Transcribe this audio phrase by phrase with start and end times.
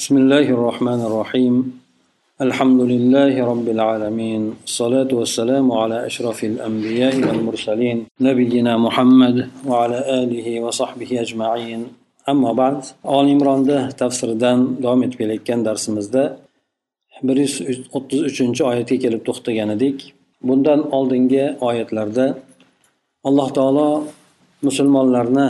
[0.00, 1.54] بسم الله الرحمن الرحيم
[2.40, 9.36] الحمد لله رب العالمين الصلاة والسلام على أشرف الأنبياء والمرسلين نبينا محمد
[9.68, 11.80] وعلى آله وصحبه أجمعين
[12.32, 12.78] أما بعد
[13.16, 13.60] آل عمران
[14.00, 16.22] تفسير دان دوام etib darsimizda
[17.22, 17.54] bir yuz
[17.96, 19.98] o'ttiz uchinchi oyatga kelib to'xtagan edik
[20.48, 22.26] bundan oldingi oyatlarda
[23.28, 23.88] alloh taolo
[24.66, 25.48] musulmonlarni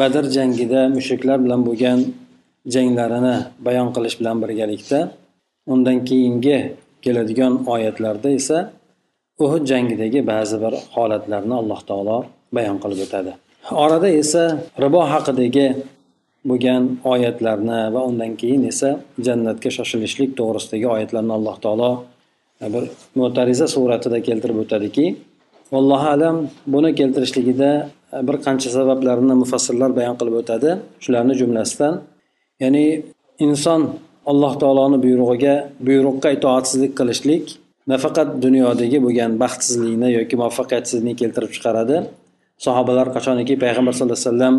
[0.00, 1.98] badr jangida mushriklar bilan bo'lgan
[2.74, 3.36] janglarini
[3.66, 4.98] bayon qilish bilan birgalikda
[5.72, 6.58] undan keyingi
[7.04, 8.58] keladigan oyatlarda esa
[9.44, 12.16] uhud jangidagi ba'zi bir holatlarni alloh taolo
[12.56, 13.32] bayon qilib o'tadi.
[13.84, 14.42] Orada esa
[14.84, 15.66] ribo haqidagi
[16.48, 18.90] bo'lgan oyatlarni va undan keyin esa
[19.26, 21.90] jannatga shoshilishlik to'g'risidagi oyatlarni alloh taolo
[22.74, 22.84] bir
[23.20, 25.06] mo'tariza suratida keltirib o'tadiki
[25.80, 26.36] allohu alam
[26.74, 27.70] buni keltirishligida
[28.28, 30.70] bir qancha sabablarni mufassirlar bayon qilib o'tadi.
[31.04, 31.94] Shularni jumlasidan
[32.62, 32.86] ya'ni
[33.46, 33.80] inson
[34.30, 35.54] alloh taoloni buyrug'iga
[35.86, 37.44] buyruqqa itoatsizlik qilishlik
[37.92, 41.96] nafaqat dunyodagi bo'lgan baxtsizlikni yoki muvaffaqiyatsizlikni keltirib chiqaradi.
[42.66, 44.54] Sahobalar qachoniki payg'ambar sallallohu alayhi vasallam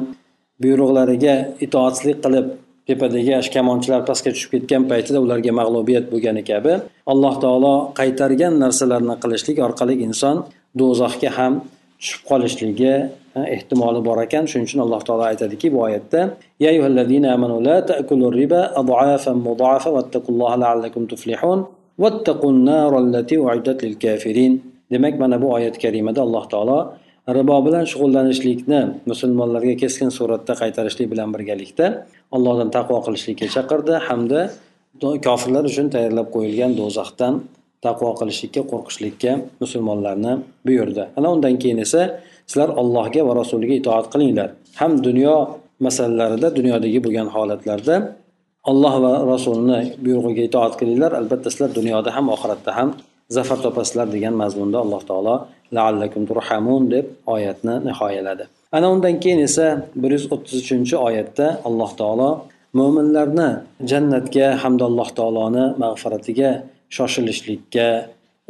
[0.64, 2.48] buyruqlariga itoatsizlik qilib
[2.88, 6.74] tepadagi kamonchilar pastga tushib ketgan paytida ularga mag'lubiyat bo'lgani kabi
[7.14, 10.36] alloh taolo qaytargan narsalarni qilishlik orqali inson
[10.80, 11.54] do'zaxga ham
[12.02, 12.94] tushib qolishligi
[13.56, 14.44] ehtimoli bor ekan.
[14.50, 16.22] Shuning uchun alloh taolo aytadiki bu oyatda
[24.92, 26.78] demak mana bu oyat karimada alloh taolo
[27.38, 31.86] ribo bilan shug'ullanishlikni musulmonlarga keskin suratda qaytarishlik bilan birgalikda
[32.36, 34.42] allohdan taqvo qilishlikka chaqirdi hamda
[35.28, 37.34] kofirlar uchun tayyorlab qo'yilgan do'zaxdan
[37.88, 40.34] taqvo qilishlikka qo'rqishlikka musulmonlarni
[40.68, 41.04] buyurdi.
[41.18, 42.02] Ana undan keyin esa
[42.50, 44.50] sizlar allohga va rasuliga itoat qilinglar.
[44.80, 45.36] Ham dunyo
[45.86, 47.96] masalalarida dunyodagi bo'lgan holatlarda
[48.72, 51.12] alloh va rasulini buyrug'iga itoat qilinglar.
[51.20, 52.90] Albatta sizlar dunyoda ham oxiratda ham
[53.36, 55.36] zafar topasizlar degan mazmunda alloh taolo
[55.78, 58.44] laallakum turhamun deb oyatni nihoyaladi.
[58.76, 59.66] Ana undan keyin esa
[60.02, 62.30] bir yuz o'ttiz uchinchi oyatda alloh taolo
[62.80, 63.50] mo'minlarni
[63.92, 66.50] jannatga hamda alloh taoloni mag'firatiga
[66.97, 67.87] shoshilishlikka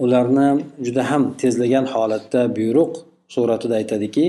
[0.03, 0.49] ularni
[0.85, 2.93] juda ham tezlagan holatda buyruq
[3.35, 4.27] suratida aytadiki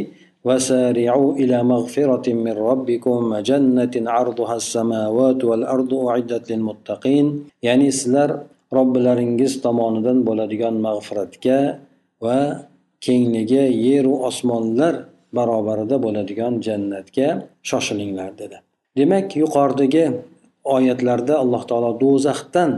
[0.48, 7.26] وسارعوا إلى مغفرة من ربكم جنة عرضها السماوات والأرض أعدت للمتقين
[7.68, 8.32] يعني سلر
[8.78, 11.60] robbilaringiz tomonidan bo'ladigan mag'firatga
[12.24, 12.40] va
[13.06, 14.94] kengligi yeru osmonlar
[15.38, 17.28] barobarida bo'ladigan jannatga
[17.70, 18.58] shoshilinglar dedi
[19.00, 20.06] demak yuqoridagi
[20.76, 22.72] oyatlarda alloh taolo do'zaxdan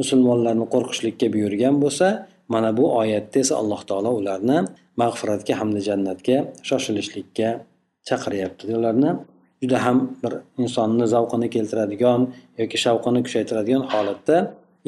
[0.00, 2.06] musulmonlarni qo'rqishlikka buyurgan bo'lsa
[2.54, 4.58] mana bu oyatda esa alloh taolo ularni
[5.02, 6.36] mag'firatga hamda jannatga
[6.68, 7.48] shoshilishlikka
[8.08, 8.64] chaqiryapti.
[8.78, 9.10] Ularni
[9.62, 10.32] juda ham bir
[10.62, 12.20] insonni zavqini keltiradigan
[12.60, 14.36] yoki shavqini kuchaytiradigan holatda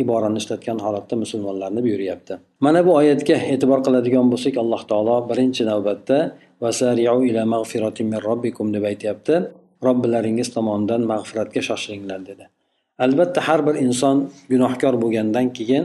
[0.03, 2.35] iborani ishlatgan holatda musulmonlarni buyuryapti.
[2.65, 6.19] Mana bu oyatga e'tibor qiladigan bo'lsak alloh taolo birinchi navbatda
[6.65, 7.43] vasariu ila
[8.11, 9.35] min robbikum deb aytyapti.
[9.87, 12.45] Robbilaringiz tomonidan mag'firatga shoshilinglar dedi.
[12.99, 14.17] Albatta har bir inson
[14.51, 15.85] gunohkor bo'lgandan keyin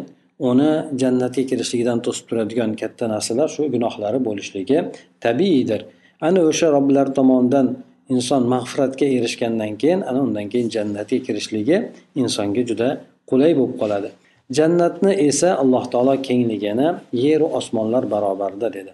[0.49, 0.71] uni
[1.01, 4.77] jannatga kirishligidan to'sib turadigan katta narsalar shu gunohlari bo'lishligi
[5.25, 5.81] tabiiydir.
[6.27, 7.67] Ana o'sha robbilar tomonidan
[8.13, 11.77] inson mag'firatga erishgandan keyin ana undan keyin jannatga kirishligi
[12.21, 12.89] insonga juda
[13.29, 14.09] qulay bo'lib qoladi.
[14.57, 16.87] Jannatni esa alloh taolo kengligini
[17.25, 18.91] yeru osmonlar barobarida dedi.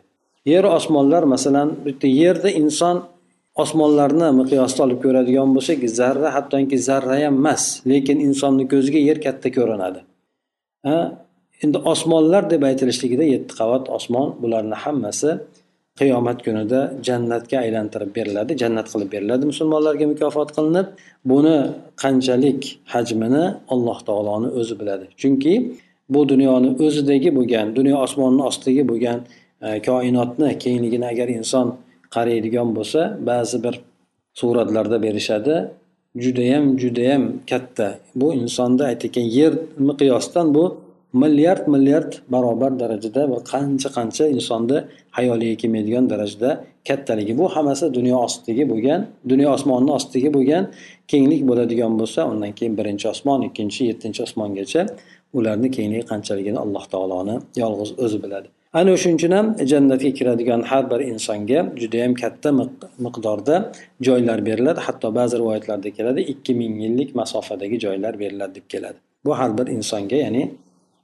[0.52, 2.96] Yeru osmonlar masalan bitta yerda inson
[3.64, 9.50] osmonlarni miqyosda olib ko'radigan bo'lsak zarra hattoki zarra ham emas lekin insonni ko'ziga yer katta
[9.58, 10.00] ko'rinadi.
[11.64, 15.30] Endi osmonlar deb aytilishligida yetti qavat osmon bularni hammasi
[16.00, 20.88] qiyomat kunida jannatga aylantirib beriladi jannat qilib beriladi musulmonlarga mukofot qilinib.
[21.32, 21.58] Buni
[22.04, 22.62] qanchalik
[22.94, 25.06] hajmini alloh taoloni o'zi biladi.
[25.22, 25.54] Chunki
[26.14, 29.20] bu dunyoni o'zidagi bo'lgan dunyo osmonni ostidagi bo'lgan
[29.66, 31.68] e, koinotni kengligini agar inson
[32.16, 33.76] qaraydigan bo'lsa ba'zi bir
[34.40, 35.56] suratlarda berishadi.
[36.24, 37.88] Judayam judayam katta.
[38.16, 39.53] Bu insonni aytayotgan yer
[39.90, 40.64] miqyosdan bu
[41.14, 44.78] milliard milliard barobar darajada va qancha qancha insonni
[45.17, 46.50] hayoliga kelmaydigan darajada
[46.88, 47.34] kattaligi.
[47.38, 49.02] Bu hammasi dunyo ostidagi bo'lgan
[49.32, 50.64] dunyo osmonini ostidagi bo'lgan
[51.12, 54.82] kenglik bo'ladigan bo'lsa undan keyin birinchi osmon ikkinchi yettinchi osmongacha
[55.38, 58.47] ularni kengligi qanchaligini alloh taoloni yolg'iz o'zi biladi.
[58.80, 62.50] Ana o'shuning uchun ham jannatga kiradigan har bir insonga judayam katta
[63.06, 63.56] miqdorda
[64.08, 64.80] joylar beriladi.
[64.88, 68.98] Hatto ba'zi rivoyatlarda keladi ikki ming yillik masofadagi joylar beriladi deb keladi.
[69.26, 70.44] Bu har bir insonga ya'ni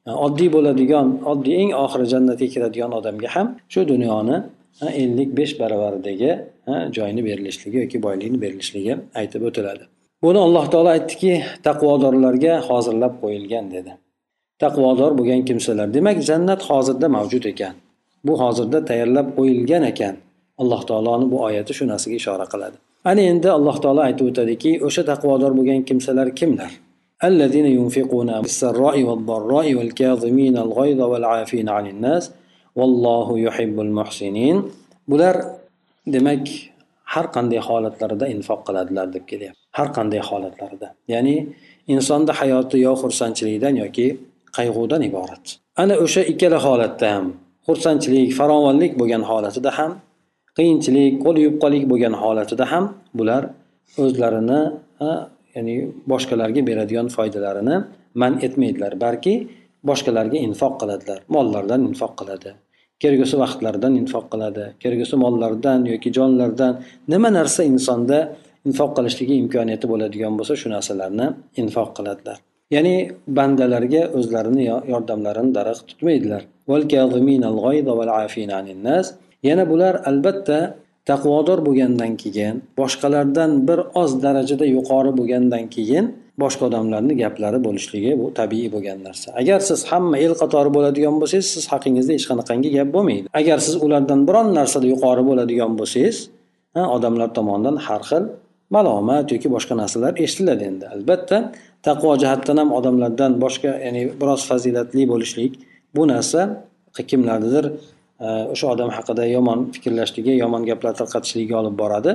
[0.08, 4.38] e, oddiy bo'ladigan oddiy eng oxiri jannatga kiradigan odamga ham shu dunyoni
[4.84, 6.32] e, ellik besh baravaridagi
[6.72, 9.84] e, joyni berilishligi yoki boylikni berilishligi aytib o'tiladi.
[10.24, 11.34] Buni alloh taolo aytdiki
[11.68, 13.92] taqvodorlarga hozirlab qo'yilgan dedi.
[14.63, 17.75] taqvodor bo'lgan kimsalar demak jannat hozirda mavjud ekan
[18.27, 20.15] bu hozirda tayyorlab qo'yilgan ekan
[20.63, 22.77] alloh taoloni bu oyati shu narsaga ishora qiladi
[23.11, 26.73] ana endi alloh taolo aytib o'tadiki o'sha taqvodor bo'lgan kimsalar kimlar
[27.31, 32.25] الذين ينفقون بالسراء والضراء والكاظمين الغيظ والعافين عن الناس
[32.79, 34.57] والله يحب المحسنين
[35.11, 35.37] bular
[36.15, 36.45] demak
[37.13, 41.37] har qanday holatlarida infoq qiladilar deb kelyapti har qanday holatlarida ya'ni
[41.95, 44.07] insonni hayoti yo xursandchilikdan yoki
[44.58, 45.46] qayg'udan iborat.
[45.82, 47.26] Ana o'sha ikkala holatda ham
[47.68, 49.92] xursandchilik farovonlik bo'lgan holatida ham
[50.58, 52.86] qiyinchilik qo'l yupqalik bo'lgan holatida ham
[53.20, 53.42] bular
[54.04, 54.62] o'zlarini
[55.56, 55.76] ya'ni
[56.12, 57.76] boshqalarga beradigan foydalarini
[58.22, 59.34] man etmaydilar balki
[59.90, 61.20] boshqalarga infoq qiladilar.
[61.36, 62.52] Mollaridan infoq qiladi
[63.04, 66.74] kelgusi vaqtlaridan infoq qiladi kelgusi mollardan yoki jonlardan
[67.14, 68.18] nima narsa insonda
[68.70, 71.28] infoq qilishligi imkoniyati bo'ladigan bo'lsa shu narsalarni
[71.62, 72.38] infoq qiladilar.
[72.76, 72.96] Ya'ni
[73.38, 74.64] bandalarga o'zlarini
[74.94, 76.42] yordamlarini daraxt tutmaydilar.
[79.50, 80.60] Yana bular albatta
[81.10, 86.06] taqvodor bo'lgandan keyin boshqalardan bir oz darajada yuqori bo'lgandan keyin
[86.42, 89.28] boshqa odamlarni gaplari bo'lishligi bu tabiiy bo'lgan narsa.
[89.42, 93.28] Agar siz hamma el qatori bo'ladigan bo'lsangiz siz haqingizda hech qanaqangi gap bo'lmaydi.
[93.42, 96.18] Agar siz ulardan biron narsada yuqori bo'ladigan bo'lsangiz
[96.96, 98.24] odamlar tomonidan har xil
[98.76, 100.86] malomat yoki boshqa narsalar eshitiladi endi.
[100.96, 101.38] Albatta
[101.88, 105.52] taqvo jihatdan ham odamlardan boshqa ya'ni biroz fazilatli bo'lishlik
[105.96, 106.42] bu narsa
[107.12, 107.66] kimlarnidir
[108.26, 112.12] e, o'sha odam haqida yomon fikrlashligi yomon gaplar tarqatishligiga olib boradi.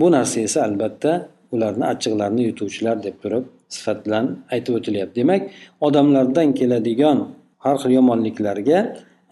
[0.00, 1.12] Bu narsa esa albatta
[1.54, 3.44] ularni achchiqlarini yutuvchilar deb turib
[3.76, 4.24] sifat bilan
[4.54, 5.16] aytib o'tilyapti.
[5.20, 5.42] Demak
[5.86, 7.18] odamlardan keladigan
[7.64, 8.78] har xil yomonliklarga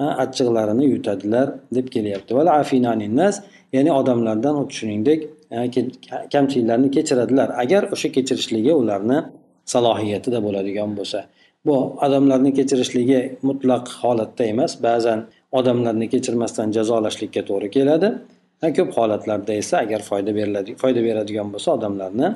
[0.03, 2.31] e, achchiqlarini yutadilar deb kelyapti.
[3.75, 5.21] Ya'ni odamlardan xuddi shuningdek
[6.35, 7.49] kamchiliklarni kechiradilar.
[7.63, 9.19] Agar o'sha kechirishligi ularni
[9.73, 11.21] salohiyatida bo'ladigan bo'lsa
[11.67, 11.77] bu
[12.07, 15.19] odamlarni kechirishligi mutlaq holatda emas ba'zan
[15.59, 18.09] odamlarni kechirmasdan jazolashlikka to'g'ri keladi.
[18.77, 22.29] Ko'p holatlarda esa agar foyda beriladi foyda beradigan bo'lsa odamlarni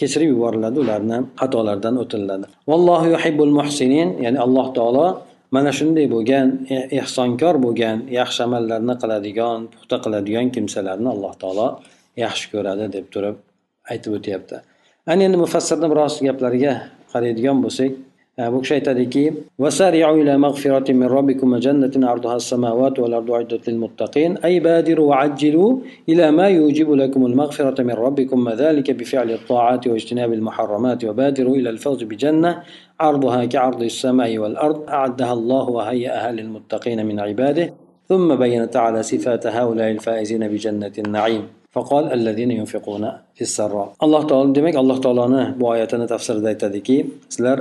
[0.00, 5.06] kechirib yuboriladi ularni xatolaridan o'tiladi vallohu yuhibbul muhsinin ya'ni alloh taolo
[5.54, 11.68] mana shunday bo'lgan e-, ehsonkor bo'lgan yaxshi amallarni qiladigan puxta qiladigan kimsalarni alloh taolo
[12.16, 13.36] yaxshi ko'radi deb turib
[13.90, 14.56] aytib o'tyapti.
[15.06, 16.72] Ana endi mufassirni biroz gaplariga
[17.12, 17.92] qaraydigan bo'lsak
[18.52, 19.24] bu kishi aytadiki
[19.58, 25.70] وسارعوا إلى مغفرة من ربكم وجنة عرضها السماوات والأرض أعدت للمتقين أي بادروا وعجلوا
[26.08, 32.02] إلى ما يوجب لكم المغفرة من ربكم وذلك بفعل الطاعات واجتناب المحرمات وبادروا إلى الفوز
[32.10, 32.62] بجنة
[33.00, 37.66] عرضها كعرض السماء والأرض أعدها الله وهيئها للمتقين من عباده
[38.08, 41.44] ثم بين تعالى صفات هؤلاء الفائزين بجنة النعيم
[41.75, 43.03] فقال الذين ينفقون
[43.37, 46.97] في السراء الله تعالى demak alloh taoloni bu oyatini tafsirida aytadiki
[47.29, 47.57] sizlar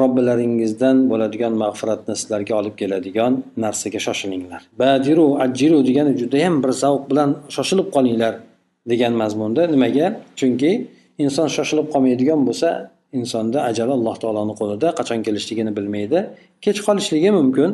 [0.00, 3.32] robbilaringizdan bo'ladigan mag'firatni sizlarga olib keladigan
[3.64, 8.34] narsaga shoshilinglar badiru ajjiru degani judayam bir zavq bilan shoshilib qolinglar
[8.92, 10.06] degan mazmunda nimaga
[10.38, 10.70] chunki
[11.24, 12.68] inson shoshilib qolmaydigan bo'lsa
[13.18, 16.18] insonda ajali alloh taoloni qo'lida qachon kelishligini bilmaydi
[16.64, 17.70] kech qolishligi mumkin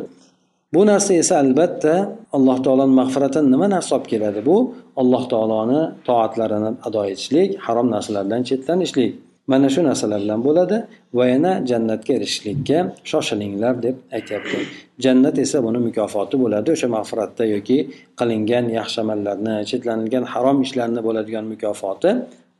[0.74, 1.94] Bu narsa esa albatta
[2.38, 4.40] alloh taoloni mag'firatini nima narsa olib keladi?
[4.50, 4.58] Bu
[5.02, 9.12] alloh taoloni toatlarini ado etishlik harom narsalardan chetlanishlik.
[9.52, 10.78] Mana shu narsalar bilan bo'ladi
[11.18, 12.78] va yana jannatga erishishlikka
[13.12, 14.58] shoshilinglar deb aytyapti.
[15.06, 17.78] Jannat esa buni mukofoti bo'ladi o'sha mag'firatda yoki
[18.20, 22.12] qilingan yaxshi amallarni chetlanilgan harom ishlarni bo'ladigan mukofoti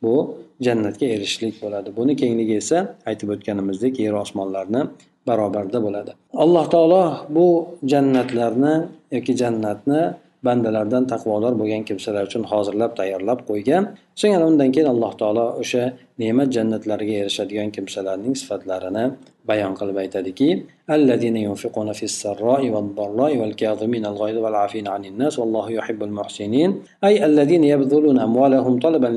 [0.04, 0.16] bu
[0.66, 1.90] jannatga erishishlik bo'ladi.
[2.00, 2.78] Buni kengligi esa
[3.10, 4.82] aytib o'tganimizdek yer osmonlarni
[5.28, 6.12] barobarda bo'ladi.
[6.44, 7.04] Alloh taolo
[7.36, 7.48] bu
[7.92, 8.74] jannatlarni
[9.16, 10.02] yoki jannatni
[10.48, 13.84] bandalardan taqvodor bo'lgan kimsalar uchun hozirlab tayyorlab qo'ygan.
[14.22, 15.84] So'ngra undan keyin alloh taolo o'sha
[16.22, 19.06] ne'mat jannatlariga erishadigan kimsalarning sifatlarini
[19.50, 20.50] bayon qilib aytadiki
[20.96, 21.40] allazina
[22.00, 22.40] fis al
[25.22, 25.36] nas
[25.78, 26.72] yuhibbul muhsinin.
[27.08, 27.68] Ay allazina
[28.28, 29.14] amwalahum talaban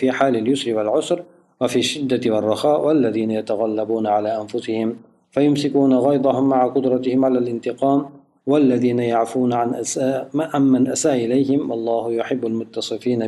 [0.00, 1.18] fi halil yusri wal usr.
[1.63, 4.95] وفي الشدة والرخاء والذين يتغلبون على أنفسهم
[5.31, 8.05] فيمسكون غيظهم مع قدرتهم على الانتقام
[8.47, 13.19] والذين يعفون عن أساء عمن أساء إليهم والله يحب المتصفين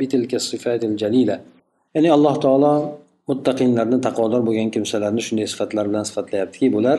[0.00, 1.40] بتلك الصفات الجليلة
[1.94, 2.72] ya'ni alloh taolo
[3.30, 6.98] muttaqinlarni taqvodor bo'lgan kimsalarni shunday sifatlar bilan sifatlayaptiki bular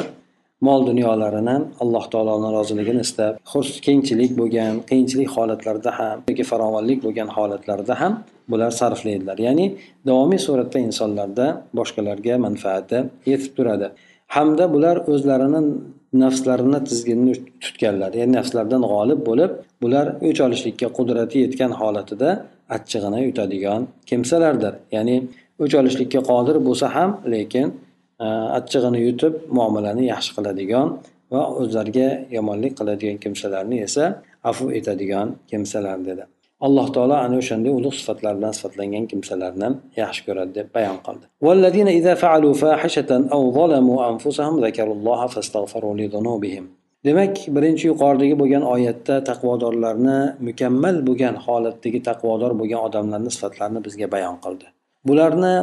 [0.67, 3.33] mol dunyolarini alloh taoloni roziligini istab
[3.87, 8.13] kengchilik bo'lgan qiyinchilik holatlarida ham yoki farovonlik bo'lgan holatlarda ham
[8.50, 9.38] bular sarflaydilar.
[9.46, 9.66] Ya'ni
[10.08, 11.46] davomiy suratda insonlarda
[11.78, 12.98] boshqalarga manfaati
[13.30, 13.88] yetib turadi.
[14.36, 15.60] Hamda bular o'zlarini
[16.22, 17.34] nafslarini tizginini
[17.64, 18.12] tutganlar.
[18.20, 22.30] Ya'ni nafslardan g'olib bo'lib bular o'ch olishlikka qudrati yetgan holatida
[22.76, 24.74] achchig'ini yutadigan kimsalardir.
[24.96, 25.16] Ya'ni
[25.62, 27.66] o'ch olishlikka qodir bo'lsa ham lekin
[28.24, 28.26] e,
[28.58, 30.88] achchig'ini yutib muomalani yaxshi qiladigan
[31.32, 34.04] va o'zlariga yomonlik qiladigan kimsalarni esa
[34.50, 36.24] afv etadigan kimsalar dedi.
[36.66, 39.68] Alloh taolo ana o'shanday ulug' sifatlar bilan sifatlangan kimsalarni
[40.02, 41.24] yaxshi ko'radi deb bayon qildi.
[47.06, 50.18] Demak birinchi yuqoridagi bo'lgan oyatda taqvodorlarni
[50.48, 54.66] mukammal bo'lgan holatdagi taqvodor bo'lgan odamlarni sifatlarini bizga bayon qildi.
[55.08, 55.54] Bularni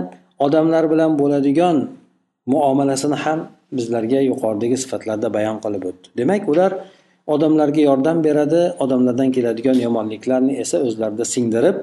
[0.46, 1.78] odamlar bilan bo'ladigan
[2.54, 3.40] muomalasini ham
[3.78, 6.08] bizlarga yuqoridagi sifatlarda bayon qilib o'tdi.
[6.20, 6.72] Demak ular
[7.28, 11.76] odamlarga yordam beradi odamlardan keladigan yomonliklarni esa o'zlarida singdirib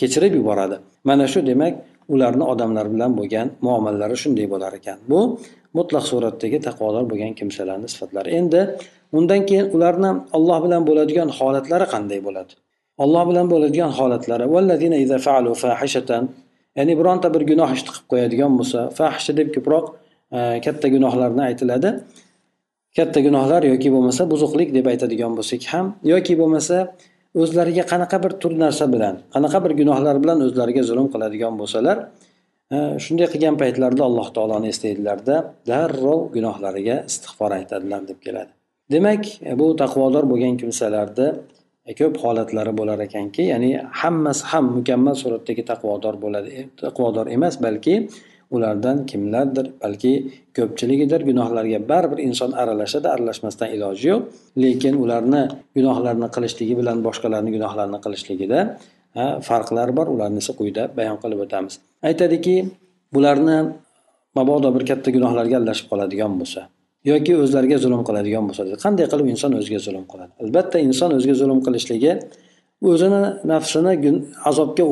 [0.00, 0.76] kechirib yuboradi.
[1.04, 1.74] Mana shu demak
[2.14, 4.98] ularni odamlar bilan bo'lgan muomalalari shunday bo'lar ekan.
[5.10, 5.20] Bu
[5.78, 8.28] mutlaq suratdagi taqvodor bo'lgan kimsalarni sifatlari.
[8.40, 8.60] Endi
[9.18, 12.52] undan keyin ularni olloh bilan bo'ladigan holatlari qanday bo'ladi?
[13.04, 14.44] Olloh bilan bo'ladigan holatlari.
[16.78, 19.84] Ya'ni bironta bir gunoh ishni qilib qo'yadigan bo'lsa fahsha deb ko'proq
[20.36, 21.90] e, katta gunohlarni aytiladi.
[22.98, 26.76] Katta gunohlar yoki bo'lmasa buzuqlik deb aytadigan bo'lsak ham yoki bo'lmasa
[27.42, 31.96] o'zlariga qanaqa bir tur narsa bilan qanaqa bir gunohlar bilan o'zlariga zulm qiladigan bo'lsalar
[32.74, 35.36] e, shunday qilgan paytlarida alloh taoloni eslaydilarda
[35.70, 38.50] darrov gunohlariga istig'for aytadilar deb keladi.
[38.94, 41.28] Demak e, bu taqvodor bo'lgan kimsalarni
[41.88, 46.52] e, ko'p holatlari bo'lar ekanki ya'ni hammasi ham mukammal suratdagi taqvodor bo'ladi
[46.84, 47.94] taqvodor emas balki
[48.56, 50.12] ulardan kimlardir balki
[50.56, 54.22] ko'pchiligidir gunohlarga baribir inson aralashadi aralashmasdan iloji yo'q.
[54.62, 55.42] Lekin ularni
[55.76, 58.60] gunohlarni qilishligi bilan boshqalarni gunohlarini qilishligida
[59.48, 60.06] farqlar bor.
[60.14, 61.74] Ularni esa quyida bayon qilib o'tamiz.
[62.08, 62.56] Aytadiki
[63.14, 63.58] bularni
[64.38, 66.60] mabodo bir katta gunohlarga aralashib qoladigan bo'lsa
[67.10, 70.32] yoki o'zlariga zulm qiladigan bo'lsa qanday qilib inson o'ziga zulm qiladi?
[70.42, 72.12] Albatta inson o'ziga zulm qilishligi
[72.90, 73.92] o'zini nafsini
[74.50, 74.84] azobga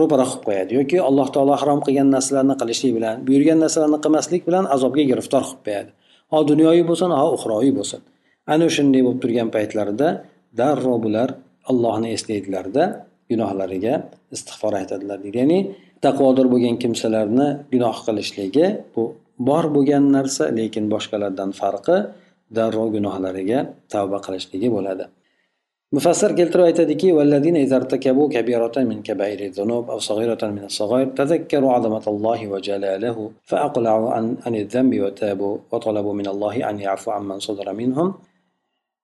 [0.00, 4.64] ro'para qilib qo'yadi yoki alloh taolo harom qilgan narsalarni qilishlik bilan buyurgan narsalarni qilmaslik bilan
[4.74, 5.90] azobga giriftor qilib qo'yadi.
[6.32, 8.00] Ho dunyoviy bo'lsin ho uxroviy bo'lsin.
[8.52, 10.08] Ana o'shanday bo'lib turgan paytlarida
[10.60, 11.28] darrov bular
[11.70, 12.84] allohni eslaydilarda
[13.30, 13.94] gunohlariga
[14.36, 15.36] istig'for aytadilar deydi.
[15.42, 15.58] Ya'ni
[16.04, 19.02] taqvodor bo'lgan kimsalarni gunoh qilishligi bu
[19.48, 21.96] bor bo'lgan narsa lekin boshqalardan farqi
[22.56, 23.58] darrov gunohlariga
[23.92, 25.04] tavba qilishligi bo'ladi.
[25.94, 27.08] mufassir keltirib aytadiki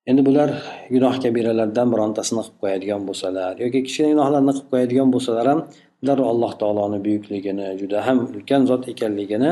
[0.09, 0.49] endi bular
[0.93, 5.59] gunoh kabiralardan birontasini qilib qo'yadigan bo'lsalar yoki kichkina gunohlarni qilib qo'yadigan bo'lsalar ham
[6.07, 9.49] darrov alloh taoloni buyukligini juda ham ulkan zot ekanligini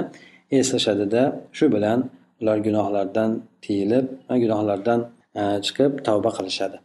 [0.60, 1.24] eslashadida
[1.58, 2.00] shu bilan
[2.42, 3.30] ular gunohlardan
[3.64, 4.06] tiyilib
[4.44, 5.00] gunohlardan
[5.40, 6.80] e, chiqib tavba qilishadi.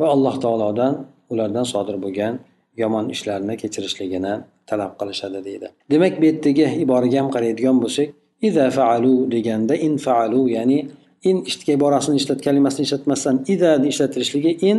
[0.00, 0.92] Va alloh taolodan
[1.32, 2.34] ulardan sodir bo'lgan
[2.82, 4.34] yomon ishlarni kechirishligini
[4.70, 5.66] talab qilishadi deydi.
[5.92, 8.08] Demak bu yerdagi iboraga ham qaraydigan bo'lsak
[8.48, 10.78] iza faalu deganda in faalu ya'ni
[11.30, 11.36] in
[11.76, 14.78] iborasini ishlat kalimasini ishlatmasdan idani ishlatilishligi in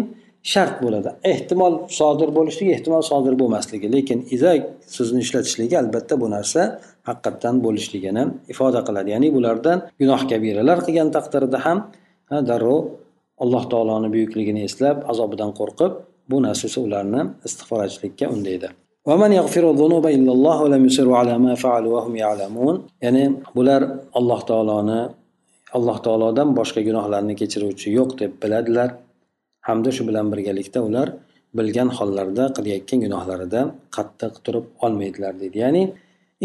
[0.54, 1.10] shart bo'ladi.
[1.32, 3.88] Ehtimol sodir bo'lishligi ehtimol sodir bo'lmasligi.
[3.96, 4.52] Lekin iza
[4.96, 6.62] so'zini ishlatishligi albatta bu narsa
[7.10, 9.10] haqiqatdan bo'lishligini ifoda qiladi.
[9.16, 11.78] Ya'ni bulardan gunoh kabiralar qilgan taqdirda ham
[12.50, 12.80] darrov
[13.44, 15.94] alloh taoloni buyukligini eslab azobidan qo'rqib
[16.32, 18.68] bu narsa esa ularni istig'for aytishlikka undaydi
[23.06, 23.24] ya'ni
[23.58, 23.82] bular
[24.20, 25.02] alloh taoloni
[25.78, 28.90] alloh taolodan boshqa gunohlarni kechiruvchi yo'q deb biladilar.
[29.68, 31.08] Hamda shu bilan birgalikda ular
[31.58, 33.62] bilgan hollarda qilayotgan gunohlarida
[33.96, 35.58] qattiq turib olmaydilar deydi.
[35.66, 35.84] Ya'ni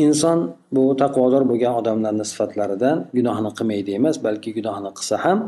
[0.05, 0.39] inson
[0.75, 5.39] bu taqvodor bo'lgan odamlarni sifatlaridan gunohni qilmaydi emas balki gunohni qilsa ham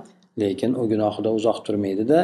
[0.42, 2.18] lekin u gunohida uzoq turmaydida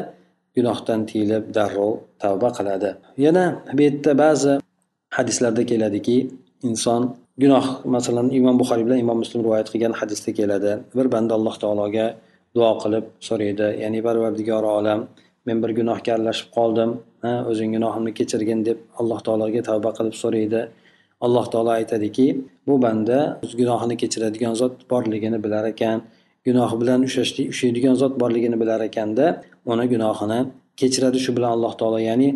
[0.57, 2.91] gunohdan tiyilib darrov tavba qiladi.
[3.27, 3.45] Yana
[3.77, 4.53] bu yerda ba'zi
[5.17, 6.17] hadislarda keladiki
[6.69, 7.03] inson
[7.43, 10.73] gunoh masalan imom buxoriy bilan imom muslim rivoyat qilgan hadisda keladi.
[10.99, 12.07] Bir banda alloh taologa
[12.57, 15.01] duo qilib so'raydi ya'ni parvardigori olam
[15.47, 16.91] men bir gunohga aralashib qoldim
[17.51, 20.63] o'zing gunohimni kechirgin deb alloh taologa tavba qilib so'raydi.
[21.27, 22.27] Alloh taolo aytadiki
[22.67, 25.99] bu banda o'z gunohini kechiradigan zot borligini bilar ekan.
[26.47, 29.27] Gunohi bilan ushlaydigan zot borligini bilar ekanda
[29.73, 30.39] uni gunohini
[30.81, 32.29] kechiradi shu bilan alloh taolo ya'ni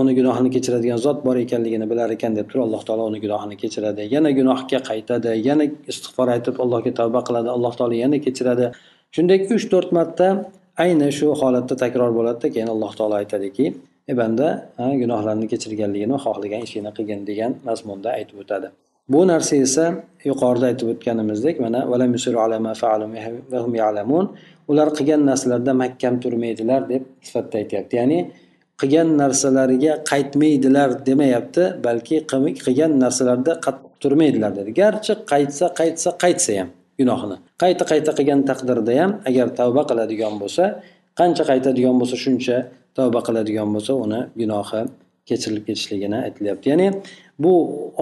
[0.00, 4.02] uni gunohini kechiradigan zot bor ekanligini bilar ekan deb turib alloh taolo uni gunohini kechiradi.
[4.14, 8.66] Yana gunohga qaytadi yana istig'for aytib allohga tavba qiladi alloh taolo yana kechiradi.
[9.14, 10.28] Shunday uch to'rt marta
[10.84, 13.66] ayni shu holatda takror bo'ladida keyin alloh taolo aytadiki
[14.10, 14.48] e banda
[15.02, 18.68] gunohlarni kechirganligini xohlagan ishingni qilgin degan mazmunda aytib o'tadi.
[19.08, 19.84] Bu narsa esa
[20.24, 21.80] yuqorida aytib o'tganimizdek mana
[24.70, 27.94] ular qilgan narsalarda mahkam turmaydilar deb sifatda aytyapti.
[28.00, 28.18] Ya'ni
[28.80, 32.16] qilgan narsalariga qaytmaydilar demayapti balki
[32.64, 34.70] qilgan narsalarda qattiq turmaydilar dedi.
[34.80, 36.68] Garchi qaytsa qaytsa qaytsa ham
[37.00, 37.36] gunohini.
[37.62, 40.64] Qayta qayta qilgan taqdirda ham agar tavba qiladigan bo'lsa
[41.20, 42.56] qancha qaytadigan bo'lsa shuncha
[42.98, 44.82] tavba qiladigan bo'lsa uni gunohi
[45.28, 46.66] kechirilib ketishligini aytilyapti.
[46.72, 46.88] Ya'ni
[47.38, 47.52] bu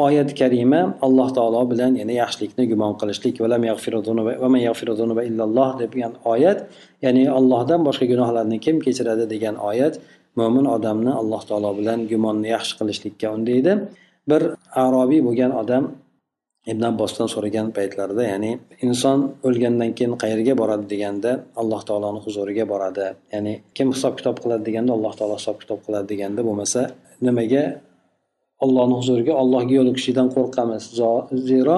[0.06, 3.34] oyat karima alloh taolo bilan yana yaxshilikni gumon qilishlik
[5.28, 6.58] illalloh degan oyat
[7.04, 9.94] ya'ni ollohdan boshqa gunohlarni kim kechiradi degan oyat
[10.38, 13.72] mo'min odamni alloh taolo bilan gumonni yaxshi qilishlikka undaydi.
[14.30, 14.42] Bir
[14.84, 15.84] arobiy bo'lgan odam
[16.70, 18.50] ibn abbosdan so'ragan paytlarida ya'ni
[18.86, 23.06] inson o'lgandan keyin qayerga boradi deganda alloh taoloni huzuriga boradi.
[23.34, 26.80] Ya'ni kim hisob kitob qiladi deganda alloh taolo hisob kitob qiladi deganda bo'lmasa
[27.26, 27.64] nimaga?
[28.64, 30.82] Ollohni huzuriga allohga yo'liqishlikdan qo'rqamiz.
[31.50, 31.76] Zero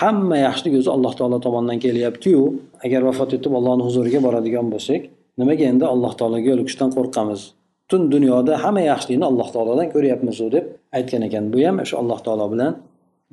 [0.00, 2.42] hamma yaxshilik o'zi alloh taolo tomonidan kelyaptiyu.
[2.84, 5.02] Agar vafot etib allohni huzuriga boradigan bo'lsak
[5.40, 7.40] nimaga endi alloh taologa yo'liqishdan qo'rqamiz?
[7.84, 10.64] Butun dunyoda hamma yaxshilikni alloh taolodan ko'ryapmizu deb
[10.98, 11.44] aytgan ekan.
[11.52, 12.72] Bu ham o'sha alloh taolo bilan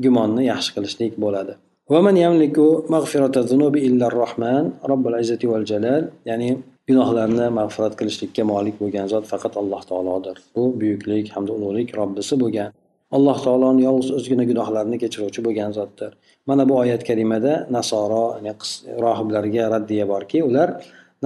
[0.03, 1.53] gumonni yaxshi qilishlik bo'ladi.
[6.29, 6.49] Ya'ni
[6.89, 10.35] gunohlarni mag'firat qilishlikka molik bo'lgan zot faqat alloh taolodir.
[10.55, 12.69] Bu buyuklik hamda ulug'lik robbisi bo'lgan.
[13.17, 16.11] Alloh taoloni yolg'iz o'zgina gunohlarni kechiruvchi bo'lgan zotdir.
[16.49, 18.53] Mana bu oyat karimada nasoro ya'ni
[19.05, 20.69] rohiblarga raddiya borki ular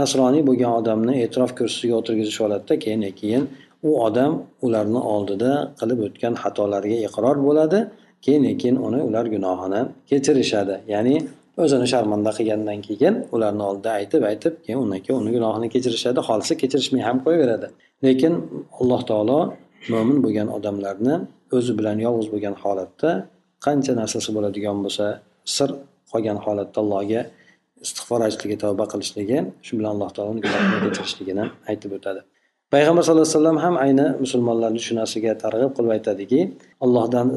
[0.02, 3.44] nasroniy bo'lgan odamni e'tirof kursisiga o'tirgizishib oladida keyin keyin
[3.88, 4.34] u odam
[4.66, 7.80] ularni oldida qilib o'tgan xatolariga iqror bo'ladi.
[8.26, 10.76] Keyin keyin uni ular gunohini kechirishadi.
[10.94, 11.16] Ya'ni
[11.64, 16.20] o'zini sharmanda qilgandan keyin ularni oldida aytib aytib keyin undan keyin uni gunohini kechirishadi.
[16.28, 17.68] Xohlasa kechirishmay ham qo'yaveradi
[18.06, 18.34] lekin
[18.80, 19.40] alloh taolo
[19.94, 21.16] mo'min bo'lgan odamlarni
[21.58, 23.10] o'zi bilan yolg'iz bo'lgan holatda
[23.66, 25.06] qancha narsasi bo'ladigan bo'lsa
[25.56, 25.70] sir
[26.12, 27.22] qolgan holatda allohga
[27.86, 32.22] istig'for aytishligi tavba qilishligi shu bilan alloh taoloni gunohini kechirishligini aytib o'tadi.
[32.74, 36.42] Payg'ambar sallallohu alayhi vasallam ham ayni musulmonlarni shu narsaga targ'ib qilib aytadiki
[36.86, 37.28] allohdan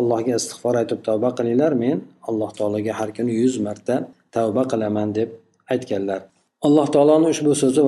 [0.00, 1.96] allohga istig'for aytib tavba qilinglar men
[2.28, 3.94] alloh taologa har kuni yuz marta
[4.36, 5.28] tavba qilaman deb
[5.72, 6.20] aytganlar.
[6.66, 7.80] Alloh taoloni ushbu so'zi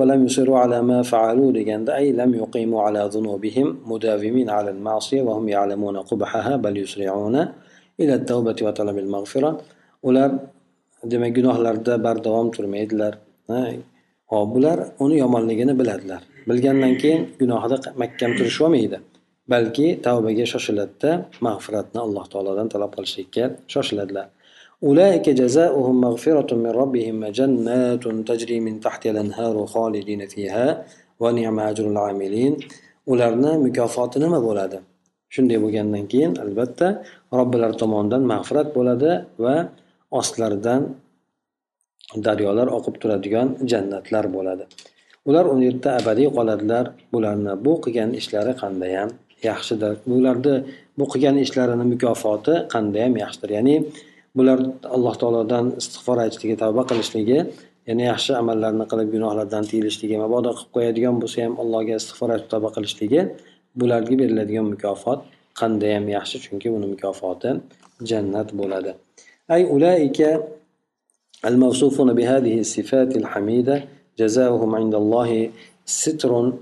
[1.57, 7.41] deganda ay lam yuqimu ala zunubihim mudavimin ala al-ma'siya va hum ya'lamuna qubhaha bal yusri'una
[8.01, 9.49] ila at-tawbati wa talabil maghfira.
[10.07, 10.29] Ular
[11.11, 13.13] demak gunohlarda bardavom turmaydilar
[13.49, 16.21] ha bular uni yomonligini biladilar.
[16.48, 18.98] bilgandan keyin gunohida mahkam turishib olmaydi
[19.52, 21.10] balki tavbaga shoshiladida
[21.46, 24.28] mag'firatni alloh taolodan talab qilishlikka shoshiladilar
[24.88, 30.66] أولئك جزاؤهم مغفرة من ربهم وجنات تجري من تحت الأنهار خالدين فيها
[31.22, 32.54] ونعم أجر العاملين
[33.12, 34.78] ularni mukofoti nima bo'ladi
[35.34, 36.86] shunday bo'lgandan keyin albatta
[37.38, 39.10] robbilar tomonidan mag'firat bo'ladi
[39.44, 39.54] va
[40.20, 40.82] ostlaridan
[42.26, 44.64] daryolar oqib turadigan jannatlar bo'ladi
[45.28, 49.10] ular u yerda abadiy qoladilar bularni bu qilgan ishlari qandayyam
[49.48, 50.54] yaxshidir bularni
[50.98, 53.76] bu qilgan ishlarini mukofoti qandayyam yaxshidir ya'ni
[54.36, 54.58] bular
[54.96, 57.38] alloh taolodan istig'for aytishligi tavba qilishligi
[57.88, 62.70] ya'ni yaxshi amallarni qilib gunohlardan tiyilishligi mabodo qilib qo'yadigan bo'lsa ham allohga istig'for aytib tavba
[62.76, 63.20] qilishligi
[63.80, 65.20] bularga beriladigan mukofot
[65.60, 67.50] qandayyam yaxshi chunki uni mukofoti
[68.10, 68.92] jannat bo'ladi
[69.54, 70.30] ay ulaika
[71.50, 73.76] الموصوفون بهذه الصفات الحميدة
[74.20, 75.50] جزاؤهم عند الله
[75.84, 76.52] ستر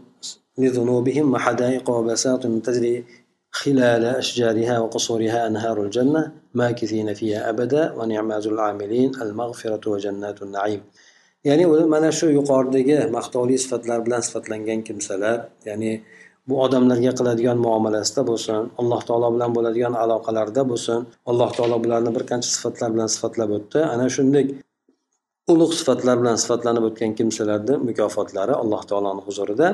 [0.59, 3.05] لذنوبهم وحدائق وبساط تجري
[3.51, 10.83] خلال أشجارها وقصورها أنهار الجنة ماكثين فيها أبدا ونعم أجر العاملين المغفرة وجنات النعيم
[11.45, 15.93] ya'ni mana shu yuqoridagi maqtovli sifatlar bilan sifatlangan kimsalar ya'ni
[16.49, 22.25] bu odamlarga qiladigan muomalasida bo'lsin alloh taolo bilan bo'ladigan aloqalarida bo'lsin alloh taolo bularni bir
[22.31, 24.45] qancha sifatlar bilan sifatlab o'tdi ana shunday
[25.54, 29.68] ulug' sifatlar bilan sifatlanib o'tgan kimsalarni mukofotlari alloh taoloni huzurida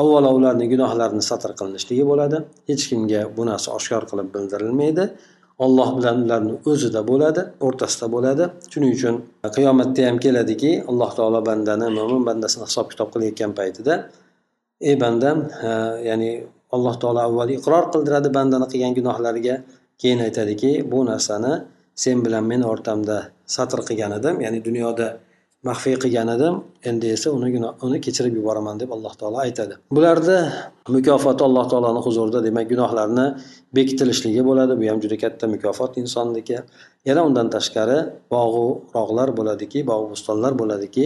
[0.00, 2.38] avvalo ularni gunohlarini satr qilinishligi bo'ladi.
[2.68, 5.04] Hech kimga bu narsa oshkor qilib bildirilmaydi.
[5.64, 8.44] Olloh bilan ularni o'zida bo'ladi o'rtasida bo'ladi.
[8.72, 9.14] Shuning uchun
[9.56, 13.94] qiyomatda ham keladiki alloh taolo bandani mo'min bandasini hisob kitob qilayotgan paytida
[14.88, 15.38] ey bandam
[16.08, 16.30] ya'ni
[16.76, 19.54] alloh taolo avval iqror qildiradi bandani qilgan gunohlariga
[20.00, 21.52] keyin aytadiki bu narsani
[22.02, 23.18] sen bilan men o'rtamda
[23.54, 25.06] satr qilgan edim ya'ni dunyoda
[25.68, 26.54] maxfiy qilgan edim
[26.90, 27.48] endi esa uni
[27.86, 29.74] uni kechirib yuboraman deb alloh taolo aytadi.
[29.96, 30.38] Bularni
[30.96, 33.26] mukofoti alloh taoloni huzurida demak gunohlarni
[33.78, 34.72] bekitilishligi bo'ladi.
[34.80, 36.56] Bu ham juda katta mukofot insonniki
[37.08, 37.98] yana undan tashqari
[38.34, 41.04] bog'u rog'lar bo'ladiki bog' bo'stonlar bo'ladiki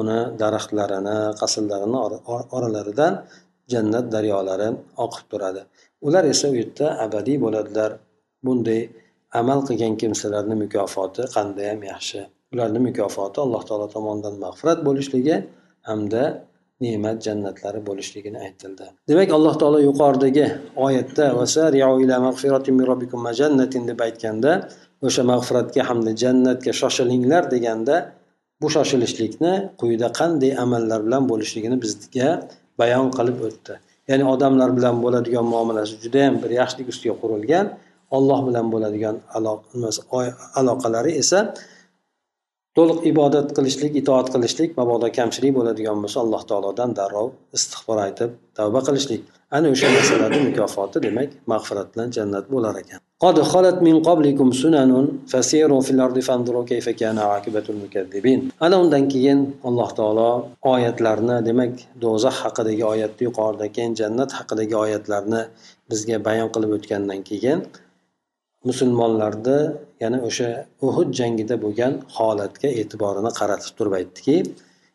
[0.00, 1.98] uni daraxtlarini qasrlarini
[2.56, 3.12] oralaridan
[3.72, 4.68] jannat daryolari
[5.04, 5.62] oqib turadi.
[6.06, 7.90] Ular esa u yerda abadiy bo'ladilar.
[8.46, 8.80] Bunday
[9.40, 12.20] amal qilgan kimsalarni mukofoti qandayyam yaxshi?
[12.52, 15.36] Ularni mukofoti alloh taolo tomonidan mag'firat bo'lishligi
[15.88, 16.22] hamda
[16.84, 18.86] ne'mat jannatlari bo'lishligini aytildi.
[19.10, 20.46] Demak alloh taolo yuqoridagi
[20.86, 21.24] oyatda
[23.90, 24.52] deb aytganda
[25.06, 27.96] o'sha mag'firatga hamda jannatga shoshilinglar deganda
[28.60, 32.28] bu shoshilishlikni quyida qanday amallar bilan bo'lishligini bizga
[32.80, 33.74] bayon qilib o'tdi.
[34.10, 37.66] Ya'ni odamlar bilan bo'ladigan muomalasi judayam bir yaxshilik ustiga qurilgan
[38.16, 39.16] olloh bilan bo'ladigan
[40.60, 41.40] aloqalari esa
[42.76, 48.80] to'liq ibodat qilishlik itoat qilishlik mabodo kamchilik bo'ladigan bo'lsa alloh taolodan darrov istig'for aytib tavba
[48.88, 49.22] qilishlik.
[49.56, 53.00] Ana o'sha narsalarni mukofoti demak mag'firat bilan jannat bo'lar ekan.
[53.26, 59.08] قد خلت من قبلكم سنن فسيروا في الأرض فانظروا كيف كان عاقبة المكذبين أنا undan
[59.12, 60.30] keyin alloh taolo
[60.62, 61.72] oyatlarni demak
[62.02, 65.42] do'zax haqidagi oyatni yuqoridagi jannat haqidagi oyatlarni
[65.90, 67.58] bizga bayon qilib o'tgandan keyin
[68.68, 69.58] musulmonlarni
[70.02, 70.48] yana o'sha
[70.86, 74.36] uhud jangida bo'lgan holatga e'tiborini qaratib turib aytdiki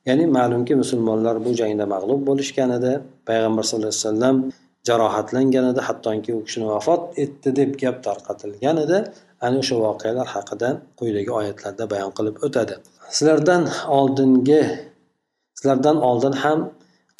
[0.08, 2.92] ya'ni ma'lumki musulmonlar bu jangda mag'lub bo'lishgan edi
[3.30, 4.38] payg'ambar sallallohu alayhi vasallam
[4.88, 8.98] jarohatlangan edi hattoki u kishini vafot etdi deb gap tarqatilgan edi
[9.46, 12.76] ana o'sha voqealar haqida quyidagi oyatlarda bayon qilib o'tadi.
[13.18, 13.64] Sizlardan
[14.00, 14.62] oldingi
[15.58, 16.60] sizlardan oldin ham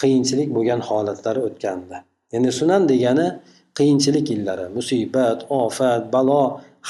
[0.02, 1.98] qiyinchilik bo'lgan holatlari o'tgandi.
[2.34, 3.28] Ya'ni sunan degani
[3.78, 6.42] qiyinchilik yillari musibat ofat balo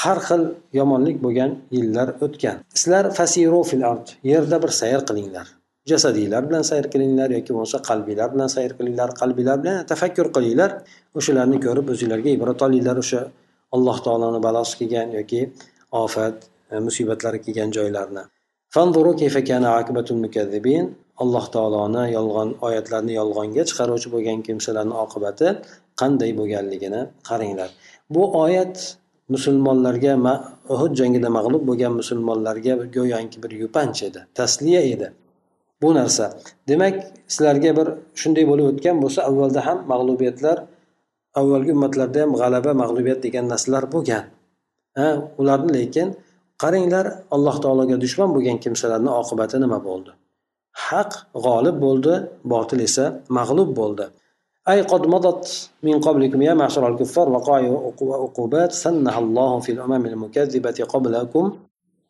[0.02, 0.44] har xil
[0.80, 2.58] yomonlik bo'lgan yillar o'tgan.
[2.80, 5.48] Sizlar fasiru fil ard yerda bir sayr qilinglar.
[5.92, 10.72] Jasadiylar bilan sayr qilinglar yoki bo'lmasa qalbiylar bilan sayr qilinglar qalbiylar bilan tafakkur qilinglar.
[11.20, 13.22] O'shalarni ko'rib o'zinglarga ibrat olinglar o'sha
[13.76, 15.42] alloh taoloni balosi kelgan yoki
[16.04, 16.36] ofat
[16.72, 18.24] e, musibatlari kelgan joylarni.
[21.24, 25.48] Alloh taoloni yolg'on oyatlarni yolg'onga chiqaruvchi bo'lgan kimsalarni oqibati
[26.02, 27.70] qanday bo'lganligini qaranglar.
[28.16, 28.76] Bu oyat
[29.34, 30.14] musulmonlarga
[30.74, 35.08] uhud jangida mag'lub bo'lgan musulmonlarga go'yoki bir yupanch edi tasliya edi.
[35.82, 36.26] Bu narsa.
[36.68, 36.96] Demak
[37.34, 37.88] sizlarga bir
[38.22, 40.58] shunday bo'lib o'tgan bo'lsa avvalda ham mag'lubiyatlar
[41.40, 44.24] avvalgi ummatlarda ham g'alaba mag'lubiyat degan narsalar bo'lgan.
[45.00, 45.10] Ha
[45.42, 46.08] ularni lekin
[46.64, 47.06] qaranglar
[47.36, 50.12] alloh taologa dushman bo'lgan kimsalarni oqibati nima bo'ldi?
[50.88, 51.12] Haq
[51.46, 52.14] g'olib bo'ldi
[52.54, 53.06] botil esa
[53.38, 54.06] mag'lub bo'ldi.
[54.69, 60.79] أي قد مضت من قبلكم يا معشر الكفار وقائع وعقوبات سنها الله في الأمم المكذبة
[60.89, 61.45] قبلكم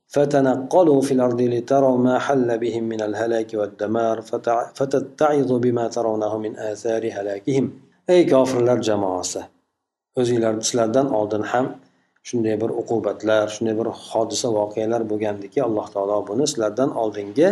[0.08, 4.20] فتنقلوا في الأرض لتروا ما حل بهم من الهلاك والدمار
[4.74, 7.70] فتتعظوا بما ترونه من آثار هلاكهم
[8.08, 9.42] ey kofirlar jamoasi
[10.20, 11.66] o'zinglar sizlardan oldin ham
[12.28, 17.48] shunday bir uqubatlar shunday bir hodisa voqealar bo'lgandiki alloh taolo buni sizlardan oldingi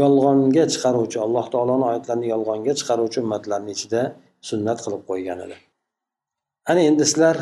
[0.00, 4.02] yolg'onga chiqaruvchi alloh taoloni oyatlarini yolg'onga chiqaruvchi ummatlarni ichida
[4.48, 5.56] sunnat qilib qo'ygan edi.
[6.70, 7.36] Ana endi sizlar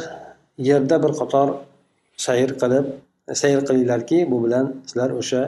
[0.68, 1.48] yerda bir qator
[2.26, 2.86] sayr qilib
[3.42, 5.42] sayr qilinglarki bu bilan sizlar o'sha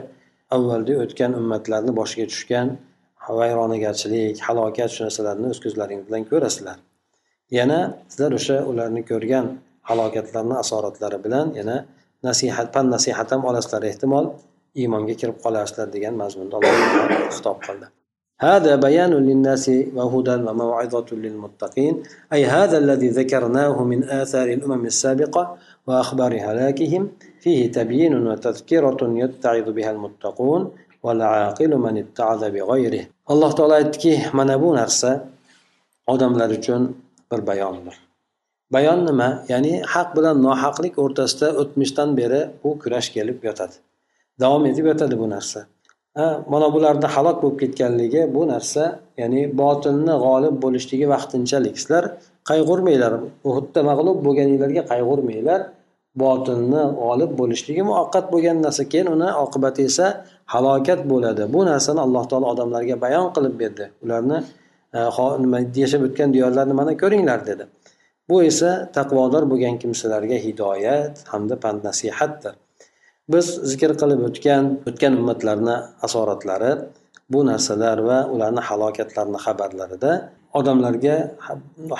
[0.55, 2.67] avvalda o'tgan ummatlarni boshiga tushgan
[3.39, 6.77] vayronagarchilik halokat shu narsalarni o'z ko'zlaringiz bilan ko'rasizlar.
[7.57, 7.79] Yana
[8.11, 9.45] sizlar o'sha ularni ko'rgan
[9.89, 11.77] halokatlarni asoratlari bilan yana
[12.27, 14.25] nasihat pan nasihat ham olasizlar ehtimol
[14.80, 17.88] iymonga kirib qolasizlar degan mazmunda alloh taolo xitob qildi
[18.50, 21.94] هذا بيان للناس وهدى وموعظة للمتقين
[22.32, 25.42] أي هذا الذي ذكرناه من آثار الأمم السابقة
[25.86, 27.02] وأخبار هلاكهم
[27.42, 30.62] فيه تبيين وتذكرة يتعظ بها المتقون
[31.04, 35.10] والعاقل من اتعظ بغيره alloh taolo aytdiki mana bu narsa
[36.06, 36.82] odamlar uchun
[37.32, 37.96] bir bayondir
[38.74, 43.76] bayon nima ya'ni haq bilan nohaqlik o'rtasida o'tmishdan beri bu kurash kelib yotadi
[44.39, 45.59] Davom etib yotadi bu narsa.
[46.53, 48.83] Mana bularni halok bo'lib ketganligi bu narsa
[49.21, 51.75] ya'ni botilni g'olib bo'lishligi vaqtinchalik.
[51.81, 52.03] Sizlar
[52.49, 53.13] qayg'urmanglar
[53.49, 55.61] uhudda mag'lub bo'lganinglarga qayg'urmanglar.
[56.23, 58.83] Botilni g'olib bo'lishligi muvaqqat bo'lgan narsa.
[58.91, 60.05] Keyin uni oqibati esa
[60.53, 61.43] halokat bo'ladi.
[61.53, 63.85] Bu narsani alloh taolo odamlarga bayon qilib berdi.
[64.03, 64.37] Ularni
[64.97, 64.99] e,
[65.83, 67.63] yashab o'tgan diyorlarni mana ko'ringlar dedi.
[68.29, 72.55] Bu esa taqvodor bo'lgan kimsalarga hidoyat hamda pand nasihatdir
[73.33, 75.75] biz zikr qilib o'tgan o'tgan ummatlarni
[76.07, 76.71] asoratlari
[77.33, 80.11] bu narsalar va ularni halokatlarini xabarlarida
[80.59, 81.15] odamlarga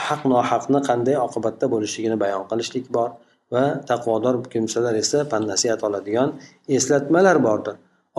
[0.08, 3.10] haq nohaqni qanday oqibatda bo'lishligini bayon qilishlik bor
[3.54, 6.30] va taqvodor kimsalar esa pand nasihat oladigan
[6.78, 7.76] eslatmalar bordir.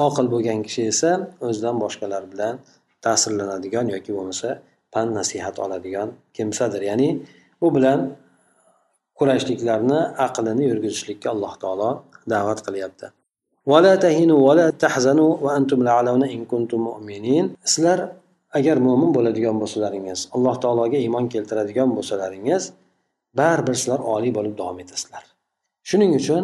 [0.06, 1.10] Oqil bo'lgan kishi esa
[1.46, 2.54] o'zidan boshqalar bilan
[3.04, 4.48] ta'sirlanadigan yoki bo'lmasa
[4.94, 6.82] pand nasihat oladigan kimsadir.
[6.90, 7.08] Ya'ni
[7.60, 7.98] bu bilan
[9.18, 11.90] kurashliklarni aqlini yurgizishlikka alloh taolo
[12.32, 13.06] da'vat qilyapti.
[17.72, 17.98] Sizlar
[18.58, 22.62] agar mo'min bo'ladigan bo'lsalaringiz alloh taologa iymon keltiradigan bo'lsalaringiz
[23.40, 25.24] baribir sizlar oliy bo'lib davom etasizlar.
[25.88, 26.42] Shuning uchun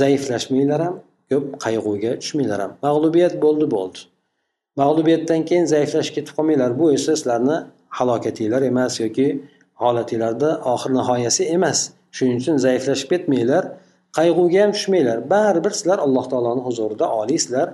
[0.00, 0.94] zaiflashmanglar ham
[1.30, 2.72] ko'p qayg'uga tushmanglar ham.
[2.86, 3.98] Mag'lubiyat bo'ldi bo'ldi.
[4.80, 6.70] Mag'lubiyatdan keyin zaiflashib ketib qolmanglar.
[6.80, 7.56] Bu esa sizlarni
[7.98, 9.26] halokatinglar emas yoki
[9.82, 11.78] holatinglarda oxir nihoyasi emas.
[12.16, 13.64] Shuning uchun zaiflashib ketmanglar
[14.18, 15.18] qayg'uga ham tushmanglar.
[15.34, 17.68] Baribir sizlar alloh taoloni huzurida oliysizlar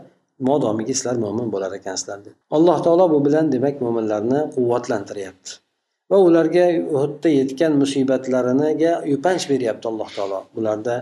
[0.49, 2.35] modomiki sizlar mo'min bo'lar ekansizlar deb.
[2.57, 5.51] Alloh taolo bu bilan demak mo'minlarni quvvatlantiryapti.
[6.11, 6.64] Va ularga
[6.97, 10.40] uhudda yetgan musibatlariga yupanch beryapti alloh taolo.
[10.57, 10.97] Bularda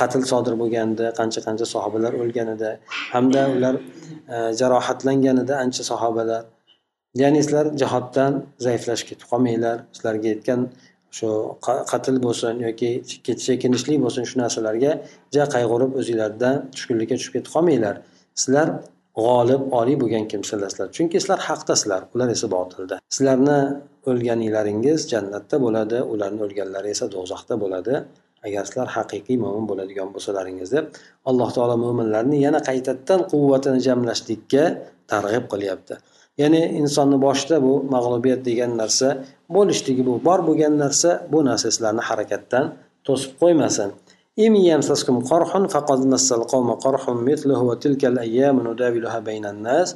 [0.00, 2.70] qatl sodir bo'lganda qancha qancha sahobalar o'lganida
[3.12, 3.74] hamda ular
[4.34, 6.42] e, jarohatlanganida ancha sahobalar.
[7.22, 8.32] Ya'ni sizlar jihoddan
[8.66, 9.76] zaiflashib ketib qolmanglar.
[9.96, 10.60] Sizlarga yetgan
[11.16, 11.28] shu
[11.90, 12.90] qatl bo'lsin yoki
[13.46, 14.92] chekinishlik bo'lsin shu narsalarga
[15.36, 17.96] ja qayg'urib o'zinglardan tushkunlikka tushib ketib qolmanglar.
[18.42, 18.68] Sizlar
[19.24, 22.02] g'olib oliy bo'lgan kimsalarsizlar chunki sizlar haqdasizlar.
[22.14, 22.96] Ular esa botilda.
[23.14, 23.60] Sizlarni
[24.10, 27.94] o'lganinglaringiz jannatda bo'ladi ularni o'lganlari esa do'zaxda bo'ladi.
[28.46, 30.84] Agar sizlar haqiqiy mo'min bo'ladigan bo'lsalaringiz deb
[31.30, 34.64] alloh taolo mo'minlarni yana qaytadan quvvatini jamlashlikka
[35.12, 35.94] targ'ib qilyapti.
[36.41, 39.07] ya'ni insonni boshida bu mag'lubiyat degan narsa
[39.55, 42.65] bo'lishligi bu bor bo'lgan narsa bu narsa sizlarni harakatdan
[43.07, 43.91] to'sib qo'ymasin
[44.39, 49.95] إن يمسسكم قرح فقد مس القوم قرح مثله وتلك الأيام نداولها بين الناس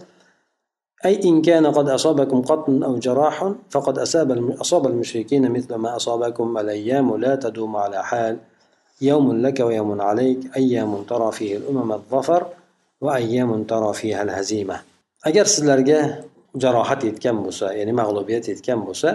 [1.06, 4.30] أي إن كان قد أصابكم قتل أو جراح فقد أصاب
[4.62, 8.38] أصاب المشركين مثل ما أصابكم الأيام لا تدوم على حال
[9.02, 12.48] يوم لك ويوم عليك أيام ترى فيه الأمم الظفر
[13.02, 14.80] وأيام ترى فيها الهزيمة
[15.20, 16.24] agar sizlarga
[16.63, 19.09] jarohat yetgan bo'lsa ya'ni mag'lubiyat yetgan bo'lsa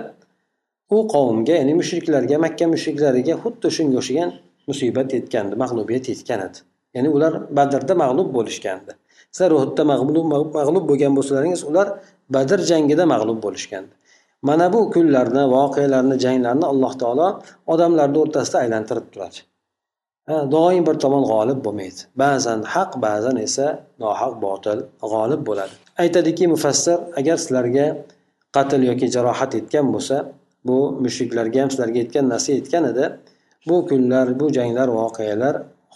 [0.95, 4.32] u qavmga ya'ni mushriklarga makka mushriklariga xuddi shunga o'xshagan
[4.69, 6.60] musibat yetgandi mag'lubiyat yetgan edi.
[6.95, 8.91] Ya'ni ular badrda mag'lub bo'lishgandi.
[9.32, 11.88] Sizlar uhudda mag'lub bo'lgan bo'lsalaringiz ular
[12.36, 13.93] badr jangida mag'lub bo'lishgandi.
[14.47, 17.28] Mana bu kunlarni voqealarni janglarni alloh taolo
[17.73, 19.49] odamlarni o'rtasida aylantirib turadi.
[20.30, 22.02] Doim bir tomon g'olib bo'lmaydi.
[22.22, 23.65] Ba'zan haq ba'zan esa
[24.04, 24.80] nohaq botil
[25.13, 25.74] g'olib bo'ladi.
[26.04, 27.88] Aytadiki mufassir agar sizlarga
[28.56, 30.15] qatl yoki jarohat yetgan bo'lsa
[30.68, 33.06] bu mushriklarga ham sizlarga yetgan narsa yetgan edi.
[33.68, 35.56] Bu kunlar bu janglar voqealar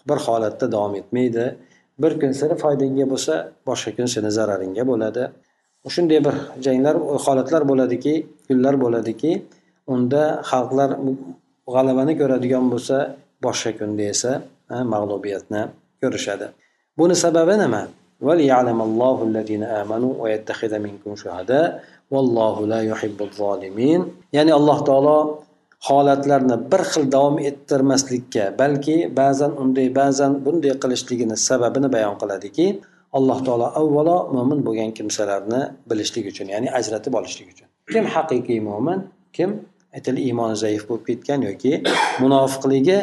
[0.09, 1.45] bir holatda davom etmaydi.
[2.01, 3.33] Bir kun seni foydangga bo'lsa
[3.67, 5.23] boshqa kun seni zararingga bo'ladi.
[5.95, 8.13] Shunday bir janglar holatlar bo'ladiki
[8.47, 9.31] kunlar bo'ladiki
[9.93, 10.89] unda xalqlar
[11.73, 12.97] g'alabani ko'radigan bo'lsa
[13.44, 14.32] boshqa kunda esa
[14.92, 15.62] mag'lubiyatni
[16.02, 16.46] ko'rishadi
[16.98, 17.82] buni sababi nima
[18.26, 21.66] وليعلم الله الذين آمنوا ويتخذ منكم شهداء
[22.10, 24.00] والله لا يحب الظالمين
[24.34, 25.18] ya'ni alloh taolo
[25.88, 32.66] holatlarni bir xil davom ettirmaslikka balki ba'zan unday ba'zan bunday qilishligini sababini bayon qiladiki
[33.18, 38.98] alloh taolo avvalo mo'min bo'lgan kimsalarni bilishlik uchun ya'ni ajratib olishlik uchun kim haqiqiy mo'min
[39.36, 39.50] kim
[39.96, 41.72] aytaylik iymoni zaif bo'lib ketgan yoki
[42.22, 42.98] munofiqligi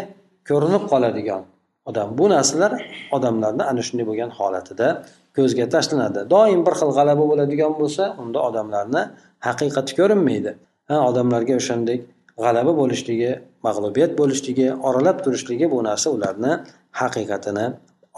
[0.48, 1.42] ko'rinib qoladigan
[1.88, 2.08] odam.
[2.18, 2.72] Bu narsalar
[3.16, 4.88] odamlarni ana shunday bo'lgan holatida
[5.36, 6.20] ko'zga tashlanadi.
[6.34, 9.02] Doim bir xil g'alaba bo'ladigan bo'lsa unda odamlarni
[9.46, 10.52] haqiqati ko'rinmaydi.
[10.90, 12.00] Ha odamlarga o'shandek
[12.44, 13.30] g'alaba bo'lishligi
[13.66, 16.52] mag'lubiyat bo'lishligi oralab turishligi bu narsa ularni
[17.00, 17.66] haqiqatini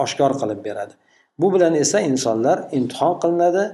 [0.04, 0.94] oshkor qilib beradi.
[1.40, 3.64] Bu bilan esa insonlar imtihon qilinadi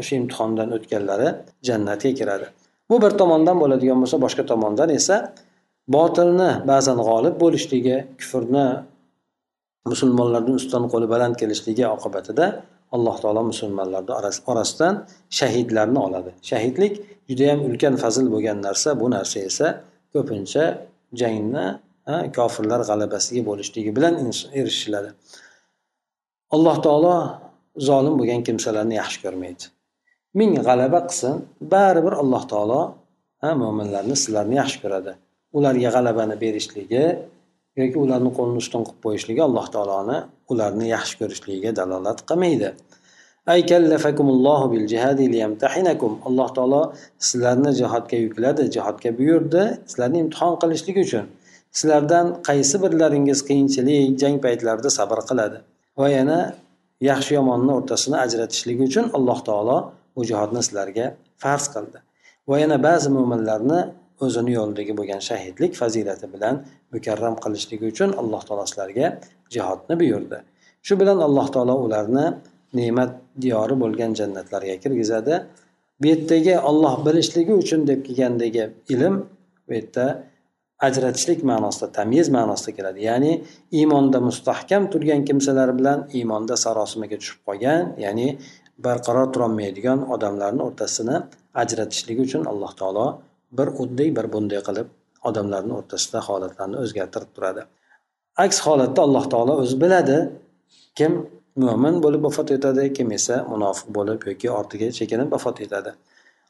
[0.00, 1.28] o'sha imtihondan o'tganlari
[1.68, 2.46] jannatga kiradi.
[2.90, 5.16] Bu bir tomondan bo'ladigan bo'lsa boshqa tomondan esa
[5.88, 8.66] botilni ba'zan g'olib bo'lishligi kufrni
[9.90, 12.46] musulmonlarni ustidan qo'li baland kelishligi oqibatida
[12.94, 14.12] alloh taolo musulmonlarni
[14.52, 14.94] orasidan
[15.38, 16.30] shahidlarni oladi.
[16.50, 16.94] Shahidlik
[17.28, 18.88] judayam ulkan fazil bo'lgan narsa.
[19.00, 19.66] Bu narsa esa
[20.14, 20.64] ko'pincha
[21.20, 21.66] jangni
[22.36, 24.14] kofirlar g'alabasiga bo'lishligi bilan
[24.60, 25.10] erishiladi.
[26.54, 27.14] Alloh taolo
[27.88, 29.64] zolim bo'lgan kimsalarni yaxshi ko'rmaydi.
[30.38, 31.34] Ming g'alaba qilsin
[31.74, 32.80] baribir alloh taolo
[33.62, 35.12] mo'minlarni sizlarni yaxshi ko'radi.
[35.56, 37.04] Ularga g'alabani berishligi
[37.80, 40.18] yoki ularni qo'lini ustun qilib qo'yishligi alloh taoloni
[40.52, 42.70] ularni yaxshi ko'rishligiga dalolat qilmaydi.
[46.28, 46.82] Alloh taolo
[47.28, 51.24] sizlarni jihodga yukladi jihodga buyurdi sizlarni imtihon qilishlik uchun.
[51.78, 55.58] Sizlardan qaysi birlaringiz qiyinchilik jang paytlarida sabr qiladi
[56.00, 56.38] va yana
[57.10, 59.76] yaxshi yomonni o'rtasini ajratishlik uchun alloh taolo
[60.14, 61.06] bu jihodni sizlarga
[61.42, 61.98] farz qildi.
[62.50, 63.80] Va yana ba'zi mo'minlarni
[64.26, 66.54] o'zini yo'lidagi bo'lgan shahidlik fazilati bilan
[66.94, 69.06] mukarram qilishligi uchun alloh taolo sizlarga
[69.54, 70.38] jihodni buyurdi.
[70.86, 72.26] Shu bilan alloh taolo ularni
[72.78, 75.34] ne'mat diyori bo'lgan jannatlarga kirgizadi.
[76.00, 79.14] Bu yerdagi olloh bilishligi uchun deb kelgandagi ilm
[79.66, 80.06] bu yerda
[80.86, 83.00] ajratishlik ma'nosida tamyiz ma'nosida keladi.
[83.10, 83.32] Ya'ni
[83.78, 88.28] iymonda mustahkam turgan kimsalar bilan iymonda sarosimaga tushib qolgan ya'ni
[88.86, 91.16] barqaror turolmaydigan odamlarni o'rtasini
[91.62, 93.06] ajratishlik uchun alloh taolo
[93.58, 94.88] bir uddiy bir bunday qilib
[95.28, 97.62] odamlarni o'rtasida holatlarni o'zgartirib turadi.
[98.44, 100.18] Aks holatda alloh taolo o'zi biladi
[100.98, 101.12] kim
[101.66, 105.92] mo'min bo'lib vafot etadi kim esa munofiq bo'lib yoki ortiga chekinib vafot etadi.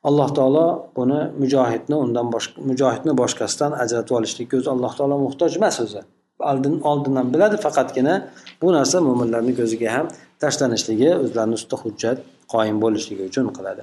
[0.08, 5.80] Alloh taolo buni mujohidni undan boshqa mujohidni boshqasidan ajratib olishlikka o'zi alloh taolo muhtoj emas
[5.84, 6.02] o'zi.
[6.50, 8.14] Oldin oldindan biladi faqatgina
[8.62, 10.06] bu narsa mo'minlarni ko'ziga ham
[10.42, 12.18] tashlanishligi o'zlarini ustida hujjat
[12.54, 13.82] qoyim bo'lishligi uchun qiladi.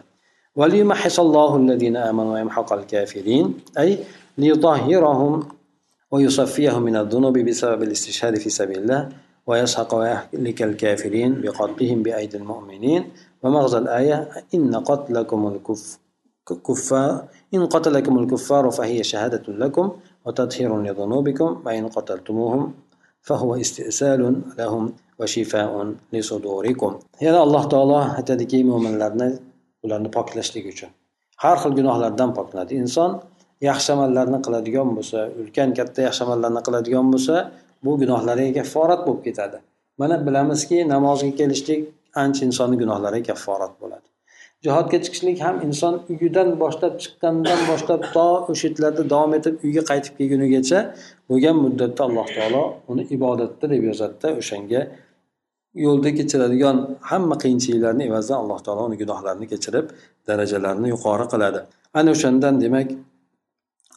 [3.78, 3.98] أي
[4.38, 5.48] ليطهرهم
[6.12, 9.10] ويصفيهم من الذنوب بسبب الاستشهاد في سبيل الله
[9.48, 13.04] ويسحق ويهلك الكافرين بقتلهم بأيدي المؤمنين.
[13.44, 15.60] ومغزى الآية إن قتلكم
[16.52, 19.92] الكفار إن قتلكم الكفار فهي شهادة لكم
[20.26, 22.74] وتطهير لذنوبكم وإن قتلتموهم
[23.22, 27.00] فهو استئسال لهم وشفاء لصدوركم.
[27.22, 29.49] هذا الله تعالى aytadiki mo'minlarni
[29.84, 30.90] ularni poklashlik uchun.
[31.44, 33.12] Har xil gunohlardan poklanadi inson
[33.70, 37.36] yaxshi amallarni qiladigan bo'lsa ulkan katta yaxshi amallarni qiladigan bo'lsa
[37.86, 39.58] bu gunohlariga kafforat bo'lib ketadi.
[40.02, 41.82] Mana bilamizki namozga kelishlik
[42.24, 44.08] ancha insonni gunohlariga kafforat bo'ladi.
[44.66, 50.14] Jihodga chiqishlik ham inson uyidan boshlab chiqqanidan boshlab to o'sha yerlarda davom etib uyga qaytib
[50.20, 50.80] kelgunigacha
[51.30, 54.82] bo'lgan muddatda alloh taolo uni ibodatda deb yozadida o'shanga
[55.76, 56.78] yo'lda kechiradigan
[57.10, 59.86] hamma qiyinchiliklarni evazidan alloh taolo uni gunohlarini kechirib
[60.28, 61.60] darajalarini yuqori qiladi.
[62.00, 62.88] Ana o'shandan demak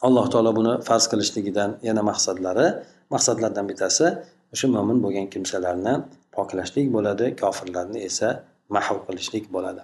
[0.07, 2.67] alloh taolo buni farz qilishligidan yana maqsadlari
[3.13, 4.05] maqsadlardan bittasi
[4.53, 5.93] o'sha mo'min bo'lgan kimsalarni
[6.35, 8.27] poklashlik bo'ladi kofirlarni esa
[8.75, 9.81] mahv qilishlik bo'ladi.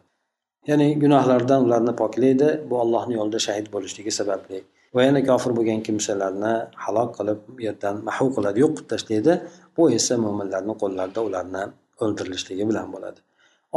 [0.69, 4.59] Ya'ni gunohlardan ularni poklaydi bu allohni yo'lida shahid bo'lishligi sababli.
[4.95, 9.33] Va yana kofir bo'lgan kimsalarni halok qilib u yerdan mahv qiladi yo'q qilib tashlaydi
[9.77, 11.63] bu esa mo'minlarni qo'llarida ularni
[12.03, 13.19] o'ldirilishligi bilan bo'ladi.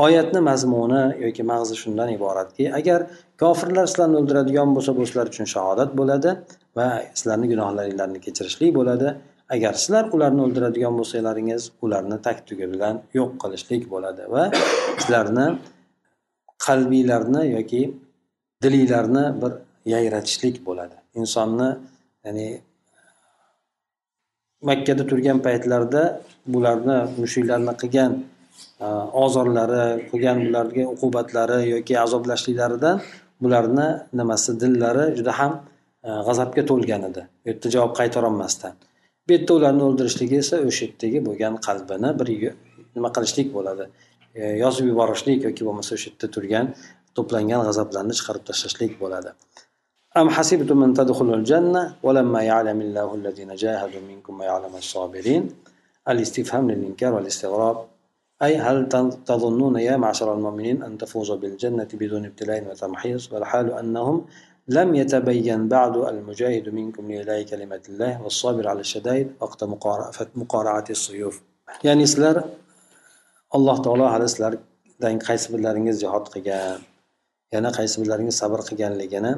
[0.04, 3.00] Oyatni mazmuni yoki mag'zi shundan iboratki agar
[3.42, 6.30] kofirlar sizlarni o'ldiradigan bo'lsa bu sizlar uchun shahodat bo'ladi
[6.78, 6.86] va
[7.18, 9.08] sizlarni gunohlaringlarni kechirishlik bo'ladi.
[9.54, 14.44] Agar sizlar ularni o'ldiradigan bo'lsalaringiz ularni tak tugi bilan yo'q qilishlik bo'ladi va
[15.00, 15.46] sizlarni
[16.66, 17.82] qalbiylarni yoki
[18.64, 19.52] dilinglarni bir
[19.86, 20.96] yayratishlik bo'ladi.
[21.20, 21.70] Insonni
[22.24, 22.46] ya'ni
[24.68, 26.02] makkada turgan paytlarida
[26.54, 28.12] bularni mushuklarni qilgan
[28.84, 28.86] e,
[29.24, 32.96] ozorlari qilgan bularga uqubatlari yoki azoblashliklaridan
[33.42, 33.88] bularni
[34.20, 35.52] nimasi dillari juda ham
[36.06, 37.22] e, g'azabga to'lgan edi.
[37.44, 38.74] U yerda javob qaytarolmasdan.
[39.26, 42.28] Bu yerda ularni o'ldirishligi esa o'sha yerdagi bo'lgan qalbini bir
[42.96, 43.84] nima qilishlik bo'ladi?
[44.34, 46.66] E, yozib yuborishlik yoki bo'lmasa o'sha yerda turgan
[47.16, 49.30] to'plangan g'azablarni chiqarib tashlashlik bo'ladi.
[50.16, 55.42] أم حسبتم أن تدخلوا الجنة ولما يعلم الله الذين جاهدوا منكم ويعلم الصابرين؟
[56.08, 57.76] الاستفهام للإنكار والاستغراب.
[58.42, 58.88] أي هل
[59.26, 64.24] تظنون يا معشر المؤمنين أن تفوزوا بالجنة بدون ابتلاء وتمحيص؟ والحال أنهم
[64.68, 69.64] لم يتبين بعد المجاهد منكم لإله كلمة الله والصابر على الشدائد وقت
[70.36, 71.42] مقارعة السيوف.
[71.84, 72.44] يعني سلر
[73.54, 74.58] الله تعالى هل سلر
[75.02, 76.78] qaysi birlaringiz jihod qilgan
[77.54, 79.32] yana qaysi birlaringiz sabr qilganligini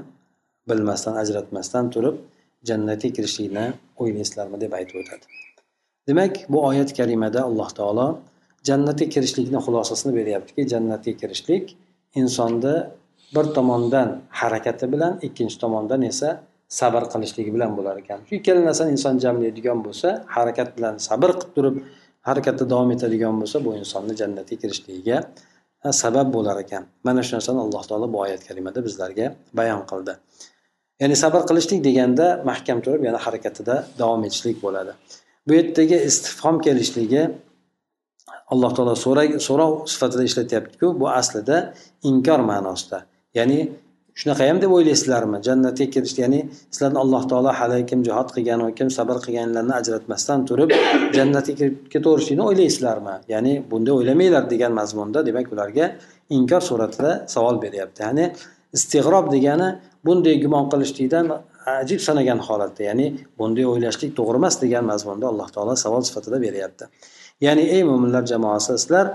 [0.69, 2.17] bilmasdan ajratmasdan turib
[2.69, 3.67] jannatga kirishlikni
[4.03, 5.25] o'ylaysizlarmi deb aytib o'tadi.
[6.09, 8.07] Demak bu oyat karimada alloh taolo
[8.69, 11.77] jannatga kirishlikni xulosasini beryaptiki jannatga kirishlik
[12.21, 12.75] insonni
[13.35, 14.09] bir tomondan
[14.41, 16.29] harakati bilan ikkinchi tomondan esa
[16.81, 18.19] sabr qilishligi bilan bo'lar ekan.
[18.29, 21.77] Shu ikkala narsani inson jamlaydigan bo'lsa harakat bilan sabr qilib turib
[22.29, 25.17] harakatda davom etadigan bo'lsa bu insonni jannatga kirishligiga
[26.03, 26.83] sabab bo'lar ekan.
[27.07, 29.27] Mana shu narsani alloh taolo bu oyat karimada bizlarga
[29.59, 30.15] bayon qildi.
[31.01, 34.93] Ya'ni sabr qilishlik deganda mahkam turib yana harakatida davom etishlik bo'ladi.
[35.47, 37.23] Bu yerdagi istifhom kelishligi
[38.53, 38.95] alloh taolo
[39.49, 41.57] so'rov sifatida ishlatyaptiku bu aslida
[42.11, 42.99] inkor ma'nosida.
[43.39, 43.59] Ya'ni
[44.21, 45.39] shunaqa ham deb o'ylaysizlarmi?
[45.49, 46.41] Jannatga kirish ya'ni
[46.75, 50.71] sizlarni alloh taolo hali kim jihod qilgan va kim sabr qilganlarni ajratmasdan turib
[51.19, 53.17] jannatga kirib ketaverishlikni o'ylaysizlarmi?
[53.35, 55.87] Ya'ni bunday o'ylamanglar degan mazmunda demak ularga
[56.39, 58.01] inkor suratida savol beryapti.
[58.07, 58.25] Ya'ni
[58.79, 59.69] istig'rob degani
[60.07, 61.27] bunday gumon qilishlikdan
[61.81, 63.07] ajib sanagan holatda ya'ni
[63.39, 66.85] bunday o'ylashlik to'g'ri emas degan mazmunda alloh taolo savol sifatida beryapti.
[67.47, 69.07] Ya'ni ey mo'minlar jamoasi sizlar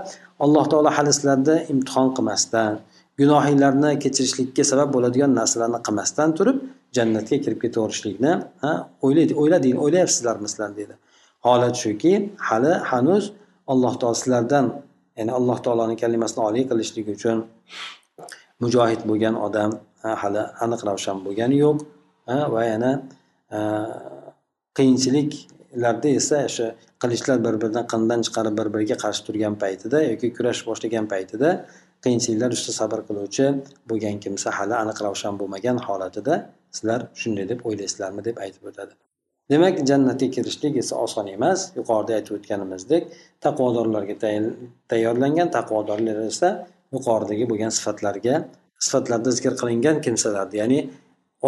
[0.44, 2.72] alloh taolo hali sizlarni imtihon qilmasdan
[3.20, 6.56] gunohinglarni kechirishlikka sabab bo'ladigan narsalarni qilmasdan turib
[6.96, 8.32] jannatga kirib ketaverishlikni
[9.06, 10.94] o'ylaydi o'ylading o'ylayapsizlarmi sizlar deydi
[11.46, 12.12] holat shuki
[12.48, 13.24] hali hanuz
[13.72, 14.66] alloh taolo sizlardan
[15.18, 17.38] ya'ni alloh taoloni kalimasini oliy qilishlik uchun
[18.62, 19.70] mujohid bo'lgan odam
[20.02, 21.78] hali aniq ravshan bo'lgani yo'q.
[22.54, 22.92] Va yana
[24.78, 26.66] qiyinchiliklarda esa o'sha
[27.02, 31.50] qilichlar bir biridan qindan chiqarib bir biriga qarshi turgan paytida yoki kurash boshlagan paytida
[32.04, 33.46] qiyinchiliklar ustida sabr qiluvchi
[33.90, 36.34] bo'lgan kimsa hali aniq ravshan bo'lmagan holatida
[36.76, 38.92] sizlar shunday deb o'ylaysizlarmi deb aytib o'tadi.
[39.50, 41.60] Demak jannatga kirishlik esa oson emas.
[41.78, 43.02] Yuqorida aytib o'tganimizdek
[43.44, 44.16] taqvodorlarga
[44.90, 46.48] tayyorlangan taqvodorlar esa
[46.94, 48.34] yuqoridagi bo'lgan sifatlarga
[48.86, 50.78] sifatlarda zikr qilingan kimsalarni ya'ni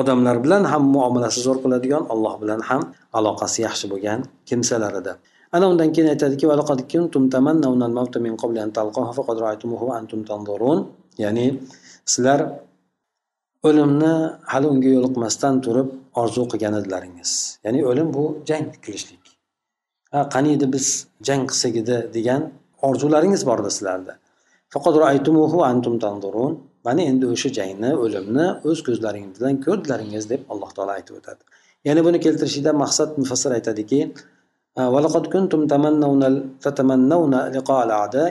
[0.00, 2.82] odamlar bilan ham muomalasi zo'r qiladigan alloh bilan ham
[3.18, 5.12] aloqasi yaxshi bo'lgan kimsalar edi.
[5.56, 6.46] Ana undan keyin aytadiki
[11.24, 11.46] ya'ni
[12.12, 12.40] sizlar
[13.68, 14.14] o'limni
[14.52, 15.88] hali unga yo'liqmasdan turib
[16.20, 17.30] orzu qilgan edilaringiz.
[17.64, 19.24] Ya'ni o'lim bu jang qilishlik.
[20.34, 20.86] Qani edi biz
[21.28, 22.42] jang qilsak edi degan
[22.88, 24.12] orzularingiz bor edi sizlarda
[26.86, 31.42] mana endi o'sha jangni o'limni o'z ko'zlaring bilan ko'rdilaringiz deb alloh taolo aytib o'tadi.
[31.88, 34.00] Ya'ni buni keltirishida maqsad mufassir aytadiki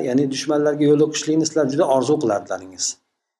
[0.07, 2.85] ya'ni dushmanlarga yo'liqishlikni sizlar juda orzu qilardilaringiz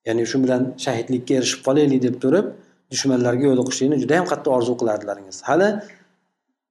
[0.08, 2.46] ya'ni shu bilan shahidlikka erishib qolaylik deb turib
[2.94, 5.70] dushmanlarga yo'liqishlikni juda yam qattiq orzu qilardilaringiz hali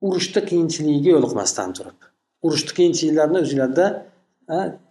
[0.06, 1.98] urushni qiyinchiligiga yo'liqmasdan turib
[2.46, 3.86] urushni qiyinchiliklarini o'zinglarda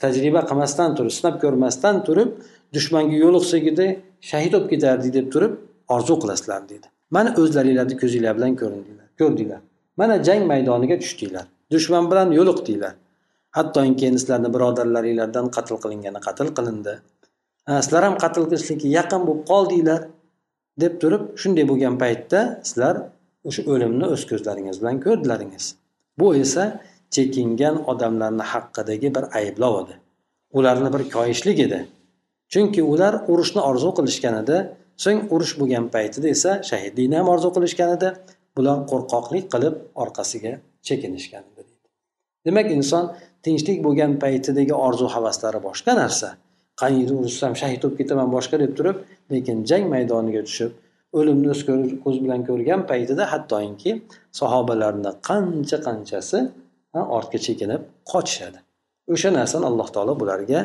[0.03, 2.29] tajriba qilmasdan turib sinab ko'rmasdan turib
[2.75, 3.87] dushmanga yo'liqsak edi
[4.29, 5.53] shahid bo'lib ketardik deb turib
[5.95, 9.61] orzu qilasizlar deydi mana o'zlaringlarni ko'zinglar bilan ko'rdinglar ko'rdinglar
[10.01, 11.45] mana jang maydoniga tushdinglar
[11.75, 12.93] dushman bilan yo'liqdinglar
[13.57, 16.93] hattoki endi sizlarni birodarlaringlardan qatl qilingani qatl qilindi.
[17.85, 20.01] Sizlar ham qatl qilishlikka yaqin bo'lib qoldinglar
[20.83, 22.95] deb turib shunday bo'lgan paytda sizlar
[23.49, 25.65] o'sha o'limni o'z ko'zlaringiz bilan ko'rdilaringiz.
[26.19, 26.65] Bu esa
[27.15, 29.95] chekingan odamlarni haqidagi bir ayblov edi.
[30.57, 31.79] Ularni bir koyishlik edi.
[32.53, 34.57] Chunki ular urushni orzu qilishgan edi
[35.03, 38.09] so'ng urush bo'lgan paytida esa shahidlikni ham orzu qilishgan edi
[38.57, 40.53] bular qo'rqoqlik qilib orqasiga
[40.87, 41.71] chekinishgan edi
[42.45, 43.05] demak inson
[43.45, 46.29] tinchlik bo'lgan paytidagi orzu havaslari boshqa narsa.
[46.81, 48.97] Qaniydi urushsam shahid bo'lib ketaman boshqa deb turib
[49.33, 50.71] lekin jang maydoniga tushib
[51.19, 51.61] o'limni o'z
[52.03, 53.91] ko'z bilan ko'rgan paytida hattoki
[54.39, 56.39] sahobalarni qancha qanchasi
[57.17, 57.81] ortga chekinib
[58.11, 58.59] qochishadi.
[59.13, 60.59] O'sha narsani alloh taolo bularga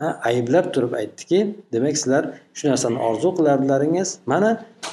[0.00, 1.38] ayblab turib aytdiki
[1.72, 2.24] demak sizlar
[2.54, 4.50] shu narsani orzu qilardilaringiz mana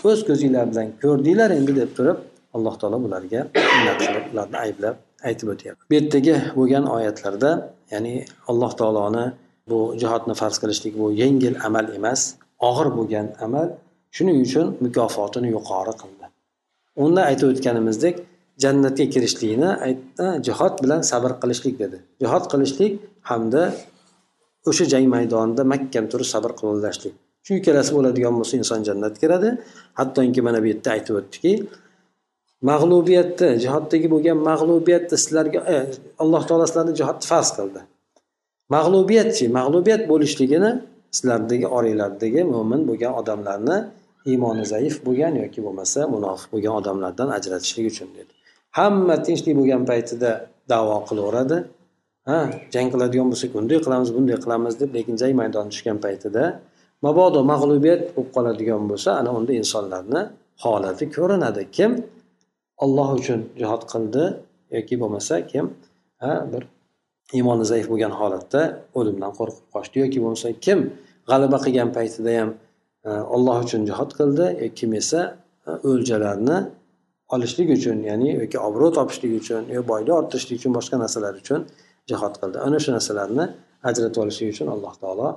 [0.10, 2.18] o'z ko'zinglar bilan ko'rdinglar endi deb turib
[2.56, 3.42] alloh taolo bularga
[4.34, 4.96] ularni ayblab
[5.30, 5.82] aytib o'tyapti.
[5.90, 7.52] Bu yerdagi bo'lgan oyatlarda
[7.94, 8.16] ya'ni
[8.50, 9.26] alloh taoloni
[9.70, 12.22] bu jihodni farz qilishlik bu yengil amal emas
[12.70, 13.68] og'ir bo'lgan amal
[14.16, 16.26] shuning uchun mukofotini yuqori qildi.
[17.04, 18.16] Unda aytib o'tganimizdek
[18.64, 19.70] jannatga kirishlikni
[20.48, 21.98] jihod bilan sabr qilishlik dedi.
[22.24, 22.94] Jihod qilishlik
[23.30, 23.64] hamda
[24.70, 27.14] o'sha jang maydonida mahkam turib sabr qilolashlik
[27.46, 29.50] shu ikkalasi bo'ladigan bo'lsa inson jannatga kiradi.
[30.00, 31.52] Hattoki mana bu yerda aytib o'tdiki
[32.70, 35.78] mag'lubiyatni jihoddagi bo'lgan mag'lubiyatni sizlarga e,
[36.24, 37.82] alloh taolo sizlarni jihodni farz qildi.
[38.76, 40.72] Mag'lubiyatchi mag'lubiyat bo'lishligini
[41.18, 43.78] sizlardagi oranglardagi mo'min bo'lgan odamlarni
[44.32, 48.32] iymoni zaif bo'lgan yoki bo'lmasa munofiq bo'lgan odamlardan ajratishlik uchun dedi.
[48.80, 50.32] Hamma tinchlik bo'lgan paytida
[50.72, 51.58] davo qilaveradi.
[52.30, 52.40] Ha
[52.74, 56.44] jang qiladigan bo'lsak bunday qilamiz bunday qilamiz deb lekin jang maydoniga tushgan paytida
[57.06, 60.22] mabodo mag'lubiyat bo'lib qoladigan bo'lsa ana unda insonlarni
[60.64, 61.62] holati ko'rinadi.
[61.78, 61.92] Kim
[62.84, 64.24] olloh uchun jihod qildi
[64.76, 65.66] yoki bo'lmasa kim
[66.24, 66.64] ha bir
[67.38, 68.62] iymoni zaif bo'lgan holatda
[69.00, 70.80] o'limdan qo'rqib qochdi yoki bo'lmasa kim
[71.30, 72.50] g'alaba qilgan paytida ham
[73.08, 75.22] e, olloh uchun jihod qildi e, kim esa
[75.68, 76.58] e, o'ljalarni
[77.34, 81.60] olishlik uchun ya'ni yoki obro' topishlik uchun yo boylik orttirishlik uchun boshqa narsalar uchun
[82.10, 82.58] jihod qildi.
[82.68, 83.46] Ana shu narsalarni
[83.90, 85.28] ajratib olishlik uchun alloh taolo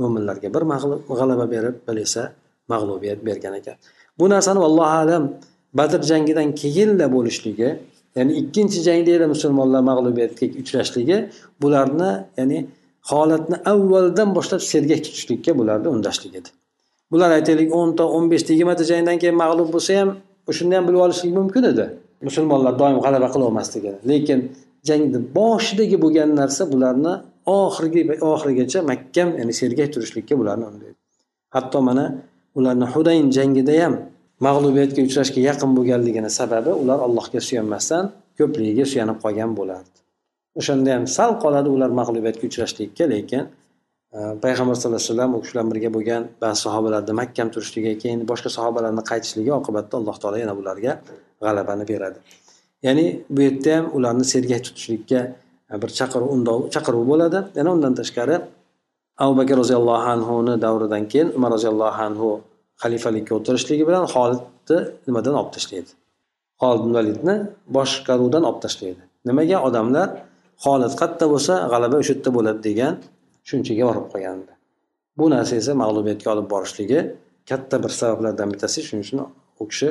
[0.00, 0.62] mo'minlarga bir
[1.18, 2.22] g'alaba berib bir esa
[2.72, 3.76] mag'lubiyat bergan ekan.
[4.18, 5.22] Bu narsani allohu alam
[5.78, 7.68] badr jangidan keyinla bo'lishligi
[8.16, 11.16] ya'ni ikkinchi jangda musulmonlar mag'lubiyatga uchrashligi
[11.62, 12.58] bularni ya'ni
[13.10, 16.50] holatni avvaldan boshlab sergak tutishlikka bularni undashlik edi.
[17.12, 20.10] Bular aytaylik o'nta o'n beshta yigirmata jangdan keyin mag'lub bo'lsa ham
[20.50, 21.84] o'shanda ham bilib olishlik mumkin edi.
[22.28, 24.38] Musulmonlar doim g'alaba qilolmasligini lekin
[24.88, 27.12] jangni boshidagi bo'lgan narsa bularni
[27.60, 30.98] oxirgi oxirigacha mahkam ya'ni sergak turishlikka bularni undaydi
[31.56, 32.04] hatto mana
[32.58, 33.94] ularni hudayn jangida ham
[34.46, 38.04] mag'lubiyatga uchrashga yaqin bo'lganligini sababi ular allohga suyanmasdan
[38.38, 39.98] ko'pligiga suyanib qolgan bo'lardi.
[40.60, 43.42] O'shanda ham sal qoladi ular mag'lubiyatga uchrashlikka lekin
[44.16, 48.20] e, payg'ambar sallallohu alayhi vasallam u kishi bilan birga bo'lgan ba'zi sahobalarni mahkam turishligi keyin
[48.30, 50.92] boshqa sahobalarni qaytishligi oqibatda alloh taolo yana bularga
[51.44, 52.18] g'alabani beradi.
[52.86, 55.20] Ya'ni bu yerda ham ularni sergak tutishlikka
[55.72, 57.38] e, bir chaqiruv undov chaqiruv bo'ladi.
[57.58, 58.36] Yana undan tashqari
[59.24, 62.28] abu bakr roziyallohu anhuni davridan keyin umar roziyallohu anhu
[62.82, 65.90] xalifalikka o'tirishligi bilan xolidni nimadan olib tashlaydi?
[66.62, 67.34] Xolid validni
[67.76, 69.02] boshqaruvdan olib tashlaydi.
[69.28, 69.56] Nimaga?
[69.68, 70.08] Odamlar
[70.64, 72.94] xolid qayerda bo'lsa g'alaba o'sha yerda bo'ladi degan
[73.42, 74.52] tushunchaga borib qolgandi
[75.18, 77.00] bu narsa esa mag'lubiyatga olib borishligi
[77.50, 78.78] katta bir sabablardan bittasi.
[78.86, 79.20] Shuning uchun
[79.62, 79.88] u kishi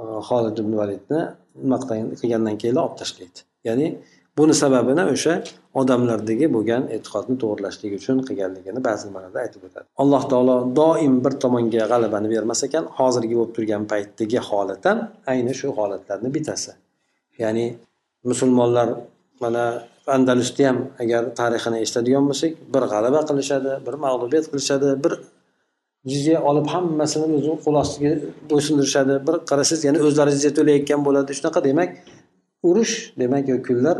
[0.00, 1.20] e, xolid ibn validni
[1.62, 1.78] nima
[2.20, 3.38] qilgandan keyin olib tashlaydi.
[3.68, 3.86] Ya'ni
[4.38, 5.34] buni sababini o'sha
[5.80, 9.86] odamlardagi bo'lgan e'tiqodni to'g'irlashlik uchun qilganligini ba'zi nimalarda aytib o'tadi.
[10.02, 14.98] Alloh taolo doim bir tomonga g'alabani bermas ekan hozirgi bo'lib turgan paytdagi holat ham
[15.32, 16.72] ayni shu holatlarni bittasi
[17.42, 17.66] ya'ni
[18.30, 18.88] musulmonlar
[19.40, 19.64] mana
[20.06, 25.12] andalusni ham agar tarixini eshitadigan bo'lsak bir g'alaba qilishadi bir mag'lubiyat qilishadi bir
[26.10, 28.12] jizya olib hammasini o'zini qo'l ostiga
[28.50, 29.14] bo'ysundirishadi.
[29.26, 31.30] Bir qarasangiz yana o'zlari jizya to'layotgan bo'ladi.
[31.38, 31.90] Shunaqa demak
[32.68, 33.96] urush demak kunlar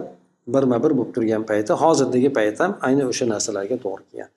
[0.55, 4.31] birma bir bo'lib turgan payti hozirdagi payt ham ayni o'sha narsalarga to'g'ri kelgan.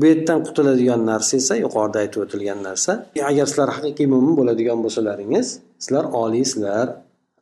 [0.00, 2.92] Bu yerdan qutuladigan narsa esa yuqorida aytib o'tilgan narsa
[3.30, 5.46] agar sizlar haqiqiy mo'min bo'ladigan bo'lsalaringiz
[5.84, 6.86] sizlar oliysizlar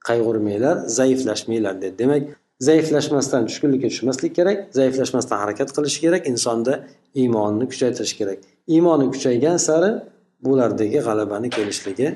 [0.09, 1.95] qayg'urmanglar zaiflashmanglar dedi.
[2.03, 2.23] Demak
[2.69, 6.75] zaiflashmasdan tushkunlikka tushmaslik kerak zaiflashmasdan harakat qilish kerak insonda
[7.21, 8.41] iymonni kuchaytirish kerak.
[8.76, 9.92] iymoni kuchaygan sari
[10.46, 12.08] bulardagi g'alabani kelishligi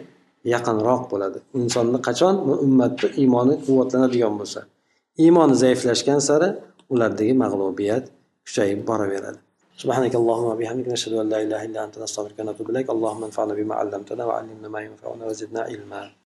[0.54, 2.36] yaqinroq bo'ladi insonni qachon
[2.66, 4.62] ummatni iymoni quvvatlanadigan bo'lsa
[5.24, 6.50] iymoni zaiflashgan sari
[6.94, 8.04] ulardagi mag'lubiyat
[8.46, 9.42] kuchayib boraveradi
[9.84, 13.76] سبحانك اللهم وبحمدك نشهد ان لا اله الا انت نستغفرك ونتوب اليك اللهم انفعنا بما
[13.82, 16.02] علمتنا وعلمنا ما ينفعنا وزدنا علما